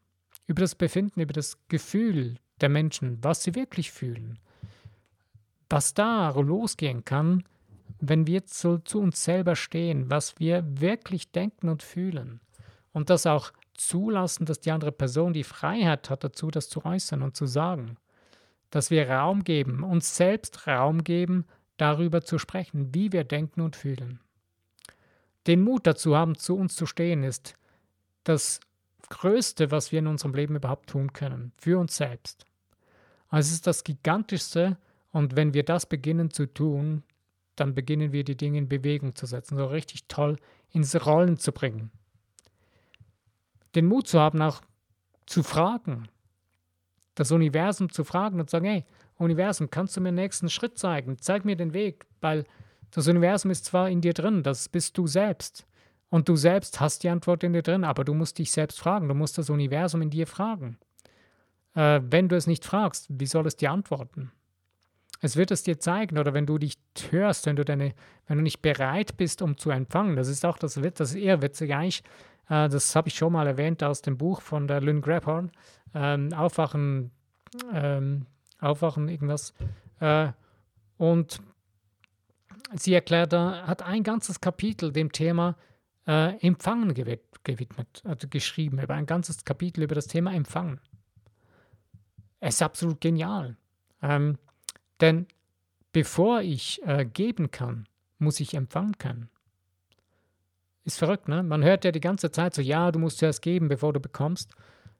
Über 0.48 0.62
das 0.62 0.76
Befinden, 0.76 1.22
über 1.22 1.34
das 1.34 1.58
Gefühl 1.67 2.36
der 2.60 2.69
Menschen, 2.69 3.24
was 3.24 3.43
sie 3.43 3.56
wirklich 3.56 3.91
fühlen. 3.91 4.39
Was 5.69 5.93
da 5.93 6.32
losgehen 6.32 7.06
kann, 7.06 7.43
wenn 8.00 8.28
wir 8.28 8.46
zu, 8.46 8.80
zu 8.80 9.00
uns 9.00 9.24
selber 9.24 9.56
stehen, 9.56 10.10
was 10.10 10.39
wir 10.39 10.63
wirklich 10.67 11.32
denken 11.32 11.69
und 11.69 11.84
fühlen. 11.84 12.41
Und 12.91 13.10
das 13.10 13.26
auch 13.26 13.52
zulassen, 13.76 14.46
dass 14.46 14.60
die 14.60 14.72
andere 14.72 14.91
Person 14.91 15.34
die 15.34 15.43
Freiheit 15.43 16.10
hat 16.10 16.24
dazu, 16.24 16.52
das 16.52 16.69
zu 16.69 16.86
äußern 16.86 17.22
und 17.22 17.36
zu 17.36 17.46
sagen. 17.46 17.98
Dass 18.69 18.91
wir 18.91 19.10
Raum 19.10 19.43
geben, 19.43 19.84
uns 19.84 20.15
selbst 20.15 20.67
Raum 20.67 21.04
geben, 21.04 21.46
darüber 21.78 22.22
zu 22.22 22.38
sprechen, 22.38 22.93
wie 22.93 23.12
wir 23.12 23.24
denken 23.24 23.62
und 23.62 23.76
fühlen. 23.76 24.19
Den 25.47 25.62
Mut 25.62 25.86
dazu 25.88 26.15
haben, 26.15 26.36
zu 26.36 26.56
uns 26.56 26.75
zu 26.75 26.86
stehen, 26.86 27.23
ist 27.23 27.56
das 28.23 28.60
Größte, 29.10 29.71
was 29.71 29.91
wir 29.91 29.99
in 29.99 30.08
unserem 30.08 30.34
Leben 30.34 30.56
überhaupt 30.56 30.89
tun 30.89 31.13
können, 31.13 31.51
für 31.58 31.79
uns 31.79 31.95
selbst. 31.95 32.45
Also 33.29 33.47
es 33.47 33.53
ist 33.53 33.67
das 33.67 33.84
Gigantischste 33.84 34.77
und 35.12 35.36
wenn 35.36 35.53
wir 35.53 35.63
das 35.63 35.86
beginnen 35.86 36.32
zu 36.32 36.45
tun, 36.45 37.03
dann 37.56 37.75
beginnen 37.75 38.12
wir 38.12 38.23
die 38.23 38.38
Dinge 38.38 38.58
in 38.58 38.69
Bewegung 38.69 39.15
zu 39.15 39.25
setzen, 39.25 39.58
so 39.58 39.65
richtig 39.65 40.08
toll 40.08 40.38
ins 40.71 41.06
Rollen 41.06 41.38
zu 41.38 41.51
bringen 41.51 41.91
den 43.75 43.88
Mut 43.88 44.08
zu 44.08 44.19
haben, 44.19 44.41
auch 44.41 44.62
zu 45.25 45.43
fragen, 45.43 46.08
das 47.15 47.32
Universum 47.32 47.91
zu 47.91 48.03
fragen 48.03 48.39
und 48.39 48.49
zu 48.49 48.58
sagen, 48.58 48.65
hey, 48.65 48.86
Universum, 49.17 49.69
kannst 49.69 49.95
du 49.95 50.01
mir 50.01 50.10
den 50.10 50.15
nächsten 50.15 50.49
Schritt 50.49 50.77
zeigen? 50.77 51.17
Zeig 51.19 51.45
mir 51.45 51.56
den 51.56 51.73
Weg, 51.73 52.06
weil 52.21 52.45
das 52.93 53.08
Universum 53.08 53.51
ist 53.51 53.65
zwar 53.65 53.89
in 53.89 54.01
dir 54.01 54.13
drin, 54.13 54.43
das 54.43 54.69
bist 54.69 54.97
du 54.97 55.08
selbst. 55.08 55.65
Und 56.10 56.29
du 56.29 56.36
selbst 56.36 56.79
hast 56.79 57.03
die 57.03 57.10
Antwort 57.10 57.43
in 57.43 57.53
dir 57.53 57.63
drin, 57.63 57.84
aber 57.84 58.03
du 58.03 58.13
musst 58.13 58.38
dich 58.38 58.51
selbst 58.51 58.79
fragen, 58.79 59.08
du 59.08 59.15
musst 59.15 59.38
das 59.39 59.49
Universum 59.49 60.03
in 60.03 60.12
dir 60.12 60.27
fragen. 60.27 60.77
Äh, 61.73 62.01
wenn 62.03 62.29
du 62.29 62.36
es 62.36 62.45
nicht 62.45 62.63
fragst, 62.65 63.08
wie 63.10 63.25
soll 63.25 63.47
es 63.47 63.56
dir 63.56 63.71
antworten? 63.71 64.32
Es 65.21 65.38
wird 65.38 65.49
es 65.49 65.63
dir 65.63 65.79
zeigen, 65.79 66.19
oder 66.19 66.36
wenn 66.36 66.45
du 66.45 66.60
dich 66.60 66.77
hörst, 67.10 67.47
wenn 67.47 67.56
du 67.56 67.65
deine, 67.65 67.93
wenn 68.27 68.38
du 68.38 68.43
nicht 68.43 68.62
bereit 68.62 69.17
bist, 69.17 69.41
um 69.41 69.58
zu 69.58 69.71
empfangen, 69.71 70.15
das 70.15 70.27
ist 70.27 70.45
auch 70.45 70.58
das, 70.60 70.75
das 70.75 71.10
ist 71.10 71.15
eher 71.15 71.41
witzig 71.41 71.73
eigentlich, 71.73 72.03
äh, 72.49 72.69
das 72.69 72.95
habe 72.95 73.08
ich 73.08 73.15
schon 73.15 73.34
mal 73.34 73.47
erwähnt 73.47 73.84
aus 73.84 74.03
dem 74.03 74.17
Buch 74.17 74.41
von 74.41 74.67
der 74.67 74.82
Lynn 74.82 75.01
Grabhorn. 75.01 75.51
Ähm, 75.95 76.32
Aufwachen, 76.34 77.12
ähm, 77.73 78.25
Aufwachen, 78.60 79.10
irgendwas. 79.10 79.53
Äh, 79.99 80.29
und 80.97 81.41
sie 82.76 82.94
erklärt, 82.94 83.34
hat 83.34 83.82
ein 83.82 84.04
ganzes 84.04 84.42
Kapitel 84.42 84.92
dem 84.92 85.12
Thema 85.12 85.56
äh, 86.08 86.38
Empfangen 86.46 86.94
gewidmet, 86.94 88.02
also 88.04 88.28
geschrieben, 88.28 88.80
über 88.80 88.94
ein 88.94 89.06
ganzes 89.06 89.44
Kapitel 89.44 89.84
über 89.84 89.96
das 89.96 90.08
Thema 90.08 90.34
Empfangen. 90.34 90.80
Es 92.40 92.56
ist 92.56 92.62
absolut 92.62 93.00
genial. 93.00 93.56
Ähm, 94.02 94.38
denn 95.00 95.28
bevor 95.94 96.42
ich 96.42 96.82
äh, 96.86 97.06
geben 97.06 97.52
kann, 97.52 97.88
muss 98.20 98.40
ich 98.40 98.54
empfangen 98.54 98.98
können. 98.98 99.30
Ist 100.84 101.00
verrückt, 101.00 101.30
ne? 101.30 101.44
Man 101.44 101.64
hört 101.64 101.86
ja 101.86 101.92
die 101.92 102.02
ganze 102.02 102.32
Zeit 102.32 102.54
so, 102.54 102.62
ja, 102.62 102.92
du 102.92 103.00
musst 103.00 103.20
zuerst 103.20 103.42
geben, 103.42 103.70
bevor 103.70 103.94
du 103.94 104.02
bekommst. 104.02 104.54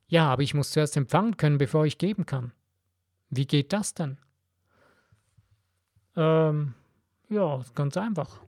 Ja, 0.08 0.28
aber 0.32 0.44
ich 0.44 0.54
muss 0.54 0.72
zuerst 0.72 0.96
empfangen 0.96 1.36
können, 1.36 1.58
bevor 1.58 1.86
ich 1.86 1.98
geben 1.98 2.26
kann. 2.26 2.54
Wie 3.30 3.46
geht 3.46 3.74
das 3.74 3.94
denn? 3.94 4.18
Ähm, 6.16 6.76
ja, 7.34 7.64
ganz 7.76 7.98
einfach. 7.98 8.42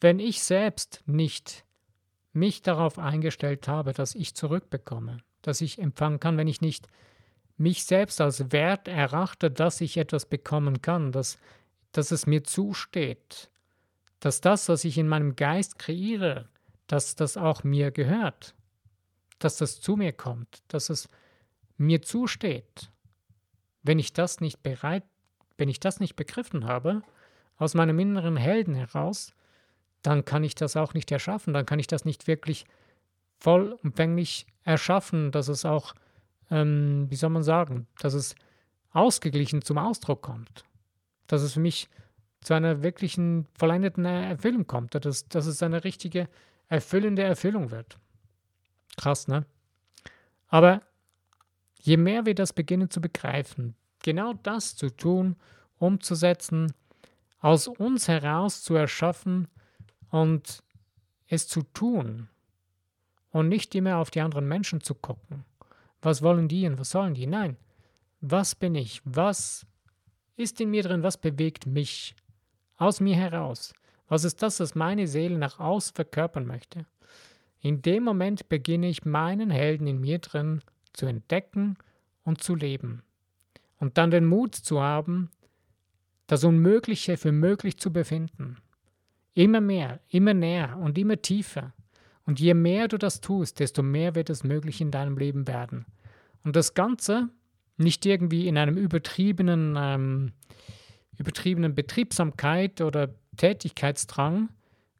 Wenn 0.00 0.18
ich 0.18 0.42
selbst 0.42 1.02
nicht 1.06 1.64
mich 2.32 2.62
darauf 2.62 2.98
eingestellt 2.98 3.68
habe, 3.68 3.92
dass 3.92 4.14
ich 4.14 4.34
zurückbekomme, 4.34 5.18
dass 5.42 5.60
ich 5.60 5.78
empfangen 5.78 6.18
kann, 6.18 6.36
wenn 6.36 6.48
ich 6.48 6.60
nicht 6.60 6.88
mich 7.56 7.84
selbst 7.84 8.20
als 8.20 8.50
wert 8.50 8.88
erachte, 8.88 9.50
dass 9.50 9.80
ich 9.80 9.96
etwas 9.96 10.26
bekommen 10.26 10.82
kann, 10.82 11.12
dass, 11.12 11.38
dass 11.92 12.10
es 12.10 12.26
mir 12.26 12.42
zusteht, 12.42 13.50
dass 14.20 14.40
das, 14.40 14.68
was 14.68 14.84
ich 14.84 14.98
in 14.98 15.08
meinem 15.08 15.36
Geist 15.36 15.78
kreiere, 15.78 16.48
dass 16.86 17.14
das 17.14 17.36
auch 17.36 17.62
mir 17.62 17.90
gehört, 17.90 18.54
dass 19.38 19.58
das 19.58 19.80
zu 19.80 19.96
mir 19.96 20.12
kommt, 20.12 20.62
dass 20.68 20.90
es 20.90 21.08
mir 21.76 22.02
zusteht. 22.02 22.90
Wenn 23.82 23.98
ich 23.98 24.12
das 24.12 24.40
nicht 24.40 24.62
bereit, 24.62 25.04
wenn 25.58 25.68
ich 25.68 25.80
das 25.80 26.00
nicht 26.00 26.16
begriffen 26.16 26.66
habe, 26.66 27.02
aus 27.62 27.74
meinem 27.74 27.98
inneren 27.98 28.36
Helden 28.36 28.74
heraus, 28.74 29.32
dann 30.02 30.24
kann 30.24 30.42
ich 30.42 30.54
das 30.54 30.76
auch 30.76 30.94
nicht 30.94 31.12
erschaffen, 31.12 31.54
dann 31.54 31.64
kann 31.64 31.78
ich 31.78 31.86
das 31.86 32.04
nicht 32.04 32.26
wirklich 32.26 32.66
vollumfänglich 33.38 34.46
erschaffen, 34.64 35.30
dass 35.30 35.48
es 35.48 35.64
auch, 35.64 35.94
ähm, 36.50 37.06
wie 37.08 37.16
soll 37.16 37.30
man 37.30 37.44
sagen, 37.44 37.86
dass 38.00 38.14
es 38.14 38.34
ausgeglichen 38.90 39.62
zum 39.62 39.78
Ausdruck 39.78 40.22
kommt, 40.22 40.64
dass 41.28 41.42
es 41.42 41.54
für 41.54 41.60
mich 41.60 41.88
zu 42.40 42.54
einer 42.54 42.82
wirklichen 42.82 43.46
vollendeten 43.56 44.04
Erfüllung 44.04 44.66
kommt, 44.66 44.94
dass, 44.96 45.28
dass 45.28 45.46
es 45.46 45.62
eine 45.62 45.84
richtige, 45.84 46.28
erfüllende 46.68 47.22
Erfüllung 47.22 47.70
wird. 47.70 47.96
Krass, 48.96 49.28
ne? 49.28 49.46
Aber 50.48 50.82
je 51.80 51.96
mehr 51.96 52.26
wir 52.26 52.34
das 52.34 52.52
beginnen 52.52 52.90
zu 52.90 53.00
begreifen, 53.00 53.76
genau 54.02 54.34
das 54.42 54.76
zu 54.76 54.90
tun, 54.90 55.36
umzusetzen, 55.78 56.72
aus 57.42 57.68
uns 57.68 58.08
heraus 58.08 58.62
zu 58.62 58.74
erschaffen 58.74 59.48
und 60.10 60.62
es 61.26 61.46
zu 61.46 61.62
tun 61.62 62.28
und 63.30 63.48
nicht 63.48 63.74
immer 63.74 63.98
auf 63.98 64.10
die 64.10 64.22
anderen 64.22 64.48
Menschen 64.48 64.80
zu 64.80 64.94
gucken. 64.94 65.44
Was 66.00 66.22
wollen 66.22 66.48
die 66.48 66.66
und 66.66 66.78
was 66.78 66.90
sollen 66.90 67.12
die? 67.12 67.26
Nein. 67.26 67.58
Was 68.22 68.54
bin 68.54 68.74
ich? 68.74 69.02
Was 69.04 69.66
ist 70.36 70.58
in 70.60 70.70
mir 70.70 70.82
drin? 70.82 71.02
Was 71.02 71.18
bewegt 71.18 71.66
mich? 71.66 72.16
aus 72.82 73.00
mir 73.00 73.16
heraus. 73.16 73.72
Was 74.08 74.24
ist 74.24 74.42
das, 74.42 74.60
was 74.60 74.74
meine 74.74 75.06
Seele 75.06 75.38
nach 75.38 75.58
außen 75.58 75.94
verkörpern 75.94 76.46
möchte? 76.46 76.84
In 77.60 77.80
dem 77.80 78.02
Moment 78.02 78.48
beginne 78.48 78.88
ich 78.88 79.04
meinen 79.04 79.50
Helden 79.50 79.86
in 79.86 80.00
mir 80.00 80.18
drin 80.18 80.62
zu 80.92 81.06
entdecken 81.06 81.76
und 82.24 82.42
zu 82.42 82.54
leben. 82.54 83.02
Und 83.78 83.98
dann 83.98 84.10
den 84.10 84.26
Mut 84.26 84.54
zu 84.54 84.82
haben, 84.82 85.30
das 86.32 86.44
Unmögliche 86.44 87.18
für 87.18 87.30
möglich 87.30 87.76
zu 87.76 87.92
befinden. 87.92 88.56
Immer 89.34 89.60
mehr, 89.60 90.00
immer 90.08 90.32
näher 90.32 90.78
und 90.78 90.96
immer 90.96 91.20
tiefer. 91.20 91.74
Und 92.24 92.40
je 92.40 92.54
mehr 92.54 92.88
du 92.88 92.96
das 92.96 93.20
tust, 93.20 93.60
desto 93.60 93.82
mehr 93.82 94.14
wird 94.14 94.30
es 94.30 94.42
möglich 94.42 94.80
in 94.80 94.90
deinem 94.90 95.18
Leben 95.18 95.46
werden. 95.46 95.84
Und 96.42 96.56
das 96.56 96.72
Ganze 96.72 97.28
nicht 97.76 98.06
irgendwie 98.06 98.48
in 98.48 98.56
einem 98.56 98.78
übertriebenen, 98.78 99.74
ähm, 99.76 100.32
übertriebenen 101.18 101.74
Betriebsamkeit 101.74 102.80
oder 102.80 103.14
Tätigkeitsdrang, 103.36 104.48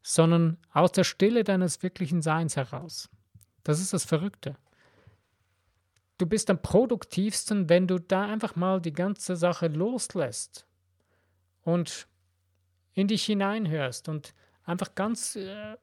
sondern 0.03 0.59
aus 0.75 0.93
der 0.93 1.05
Stille 1.05 1.45
deines 1.45 1.83
wirklichen 1.83 2.21
Seins 2.21 2.57
heraus. 2.57 3.09
Das 3.65 3.81
ist 3.81 3.95
das 3.95 4.05
Verrückte. 4.05 4.55
Du 6.19 6.27
bist 6.27 6.51
am 6.51 6.61
produktivsten, 6.61 7.71
wenn 7.71 7.87
du 7.87 7.99
da 7.99 8.27
einfach 8.27 8.55
mal 8.55 8.83
die 8.83 8.93
ganze 8.93 9.35
Sache 9.35 9.69
loslässt 9.69 10.67
und 11.63 12.07
in 12.95 13.09
dich 13.09 13.25
hineinhörst 13.25 14.09
und 14.09 14.35
einfach 14.65 14.95
ganz 14.95 15.37
äh, 15.37 15.77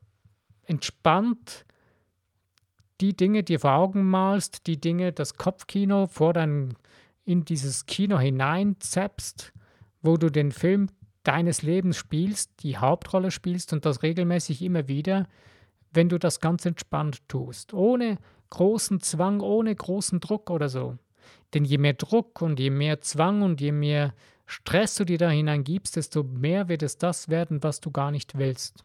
entspannt 0.66 1.66
die 3.02 3.16
Dinge 3.16 3.44
dir 3.44 3.60
vor 3.60 3.74
Augen 3.74 4.10
malst, 4.10 4.68
die 4.68 4.80
Dinge, 4.80 5.14
das 5.14 5.36
Kopfkino 5.36 6.08
vor 6.08 6.34
dein, 6.34 6.76
in 7.24 7.46
dieses 7.46 7.86
Kino 7.86 8.20
hineinzappst, 8.20 9.54
wo 10.02 10.18
du 10.18 10.30
den 10.30 10.52
Film 10.52 10.88
deines 11.24 11.62
Lebens 11.62 11.98
spielst, 11.98 12.52
die 12.64 12.78
Hauptrolle 12.78 13.32
spielst 13.32 13.74
und 13.74 13.86
das 13.86 14.04
regelmäßig 14.04 14.62
immer 14.62 14.88
wieder, 14.88 15.28
wenn 15.92 16.10
du 16.10 16.18
das 16.18 16.40
ganz 16.40 16.66
entspannt 16.66 17.28
tust, 17.28 17.74
ohne 17.74 18.18
großen 18.50 19.00
Zwang, 19.02 19.42
ohne 19.42 19.74
großen 19.74 20.20
Druck 20.20 20.50
oder 20.50 20.70
so. 20.70 20.98
Denn 21.54 21.66
je 21.66 21.78
mehr 21.78 21.94
Druck 21.94 22.42
und 22.42 22.60
je 22.60 22.70
mehr 22.70 23.02
Zwang 23.02 23.42
und 23.42 23.62
je 23.62 23.72
mehr 23.72 24.14
Stress 24.50 24.96
du 24.96 25.06
dir 25.06 25.20
da 25.20 25.30
hineingibst, 25.30 25.96
desto 25.96 26.24
mehr 26.24 26.70
wird 26.70 26.82
es 26.82 26.98
das 26.98 27.30
werden, 27.30 27.62
was 27.62 27.82
du 27.82 27.92
gar 27.92 28.10
nicht 28.10 28.36
willst. 28.36 28.84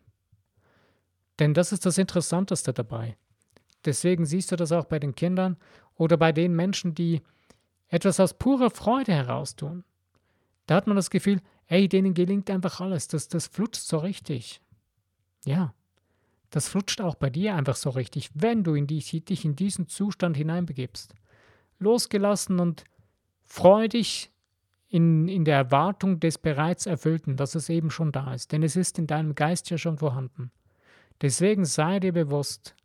Denn 1.39 1.55
das 1.55 1.73
ist 1.73 1.87
das 1.87 1.97
Interessanteste 1.97 2.75
dabei. 2.75 3.17
Deswegen 3.87 4.27
siehst 4.27 4.53
du 4.53 4.57
das 4.57 4.73
auch 4.73 4.85
bei 4.85 4.99
den 4.99 5.15
Kindern 5.15 5.57
oder 5.95 6.19
bei 6.19 6.33
den 6.33 6.55
Menschen, 6.55 6.95
die 6.95 7.23
etwas 7.89 8.21
aus 8.21 8.35
purer 8.35 8.69
Freude 8.69 9.13
heraus 9.13 9.57
tun. 9.57 9.85
Da 10.67 10.75
hat 10.75 10.87
man 10.87 10.97
das 10.97 11.09
Gefühl, 11.09 11.41
ey, 11.67 11.89
denen 11.89 12.13
gelingt 12.13 12.51
einfach 12.51 12.83
alles, 12.83 13.09
das, 13.09 13.29
das 13.29 13.47
flutscht 13.47 13.85
so 13.85 13.97
richtig. 13.97 14.61
Ja, 15.47 15.73
das 16.51 16.69
flutscht 16.69 17.01
auch 17.01 17.15
bei 17.15 17.31
dir 17.31 17.55
einfach 17.55 17.77
so 17.77 17.89
richtig, 17.89 18.29
wenn 18.35 18.65
du 18.65 18.75
in 18.75 18.87
die, 18.87 19.01
dich 19.01 19.45
in 19.47 19.57
diesen 19.57 19.89
Zustand 19.89 20.37
hineinbegibst. 20.37 21.15
Losgelassen 21.79 22.61
und 22.61 22.85
freudig 23.45 24.31
in, 24.95 25.27
in 25.27 25.45
der 25.45 25.57
Erwartung 25.57 26.21
des 26.21 26.39
bereits 26.39 26.87
Erfüllten, 26.87 27.37
dass 27.37 27.57
es 27.57 27.69
eben 27.69 27.91
schon 27.91 28.13
da 28.13 28.33
ist. 28.33 28.53
Denn 28.53 28.63
es 28.63 28.77
ist 28.77 28.97
in 28.97 29.09
deinem 29.09 29.35
Geist 29.35 29.69
ja 29.69 29.77
schon 29.77 29.99
vorhanden. 29.99 30.53
Deswegen 31.21 31.65
sei 31.65 31.99
dir 31.99 32.13
bewusst, 32.13 32.77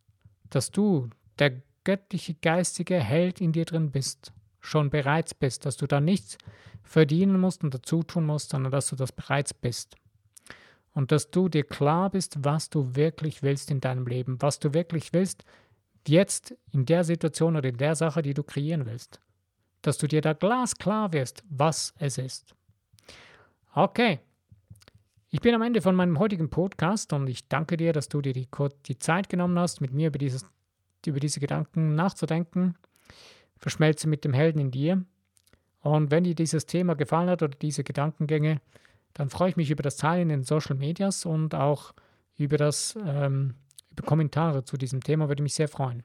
dass 0.49 0.71
du, 0.71 1.11
der 1.37 1.61
göttliche 1.83 2.33
geistige 2.33 2.99
Held 2.99 3.39
in 3.39 3.51
dir 3.51 3.65
drin 3.65 3.91
bist, 3.91 4.33
schon 4.59 4.89
bereits 4.89 5.35
bist, 5.35 5.67
dass 5.67 5.77
du 5.77 5.85
da 5.85 6.01
nichts 6.01 6.39
verdienen 6.81 7.39
musst 7.39 7.63
und 7.63 7.75
dazu 7.75 8.01
tun 8.01 8.25
musst, 8.25 8.49
sondern 8.49 8.71
dass 8.71 8.89
du 8.89 8.95
das 8.95 9.11
bereits 9.11 9.53
bist. 9.53 9.95
Und 10.93 11.11
dass 11.11 11.29
du 11.29 11.47
dir 11.47 11.63
klar 11.63 12.09
bist, 12.09 12.43
was 12.43 12.71
du 12.71 12.95
wirklich 12.95 13.43
willst 13.43 13.69
in 13.69 13.81
deinem 13.81 14.07
Leben, 14.07 14.41
was 14.41 14.57
du 14.57 14.73
wirklich 14.73 15.13
willst, 15.13 15.45
jetzt 16.07 16.55
in 16.71 16.87
der 16.87 17.03
Situation 17.03 17.55
oder 17.55 17.69
in 17.69 17.77
der 17.77 17.93
Sache, 17.93 18.23
die 18.23 18.33
du 18.33 18.41
kreieren 18.41 18.87
willst. 18.87 19.21
Dass 19.81 19.97
du 19.97 20.07
dir 20.07 20.21
da 20.21 20.33
glasklar 20.33 21.13
wirst, 21.13 21.43
was 21.49 21.93
es 21.97 22.17
ist. 22.17 22.55
Okay, 23.73 24.19
ich 25.31 25.41
bin 25.41 25.53
am 25.53 25.61
Ende 25.61 25.81
von 25.81 25.95
meinem 25.95 26.17
heutigen 26.17 26.49
Podcast 26.49 27.13
und 27.13 27.27
ich 27.27 27.47
danke 27.47 27.77
dir, 27.77 27.93
dass 27.93 28.09
du 28.09 28.19
dir 28.19 28.33
die, 28.33 28.47
die 28.87 28.97
Zeit 28.97 29.29
genommen 29.29 29.59
hast, 29.59 29.79
mit 29.79 29.93
mir 29.93 30.07
über, 30.07 30.17
dieses, 30.17 30.45
über 31.05 31.19
diese 31.19 31.39
Gedanken 31.39 31.93
nachzudenken. 31.93 32.75
Verschmelze 33.57 34.07
mit 34.07 34.25
dem 34.25 34.33
Helden 34.33 34.59
in 34.59 34.71
dir. 34.71 35.05
Und 35.81 36.09
wenn 36.09 36.23
dir 36.23 36.33
dieses 36.33 36.65
Thema 36.65 36.95
gefallen 36.95 37.29
hat 37.29 37.43
oder 37.43 37.55
diese 37.55 37.83
Gedankengänge, 37.83 38.59
dann 39.13 39.29
freue 39.29 39.49
ich 39.49 39.55
mich 39.55 39.69
über 39.69 39.83
das 39.83 39.97
Teilen 39.97 40.29
in 40.29 40.39
den 40.39 40.43
Social 40.43 40.75
Medias 40.75 41.25
und 41.25 41.53
auch 41.53 41.93
über 42.35 42.57
das 42.57 42.97
ähm, 43.05 43.55
über 43.91 44.03
Kommentare 44.03 44.63
zu 44.63 44.77
diesem 44.77 45.01
Thema 45.01 45.27
würde 45.27 45.43
mich 45.43 45.53
sehr 45.53 45.67
freuen. 45.67 46.03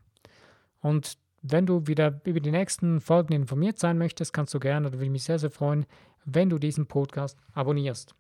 Und 0.81 1.17
wenn 1.47 1.67
du 1.67 1.87
wieder 1.87 2.21
über 2.25 2.41
die 2.41 2.51
nächsten 2.51 3.01
Folgen 3.01 3.35
informiert 3.35 3.79
sein 3.79 3.99
möchtest, 3.99 4.33
kannst 4.33 4.55
du 4.55 4.61
gerne 4.61 4.89
oder 4.89 4.99
würde 4.99 5.11
mich 5.11 5.25
sehr, 5.25 5.39
sehr 5.39 5.51
freuen, 5.51 5.85
wenn 6.25 6.49
du 6.49 6.59
diesen 6.59 6.87
Podcast 6.87 7.39
abonnierst. 7.53 8.15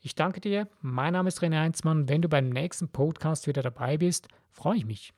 Ich 0.00 0.14
danke 0.14 0.40
dir. 0.40 0.66
Mein 0.80 1.12
Name 1.12 1.28
ist 1.28 1.42
René 1.42 1.60
Heinzmann. 1.60 2.08
Wenn 2.08 2.22
du 2.22 2.28
beim 2.28 2.48
nächsten 2.48 2.88
Podcast 2.88 3.46
wieder 3.46 3.62
dabei 3.62 3.98
bist, 3.98 4.28
freue 4.50 4.78
ich 4.78 4.86
mich. 4.86 5.12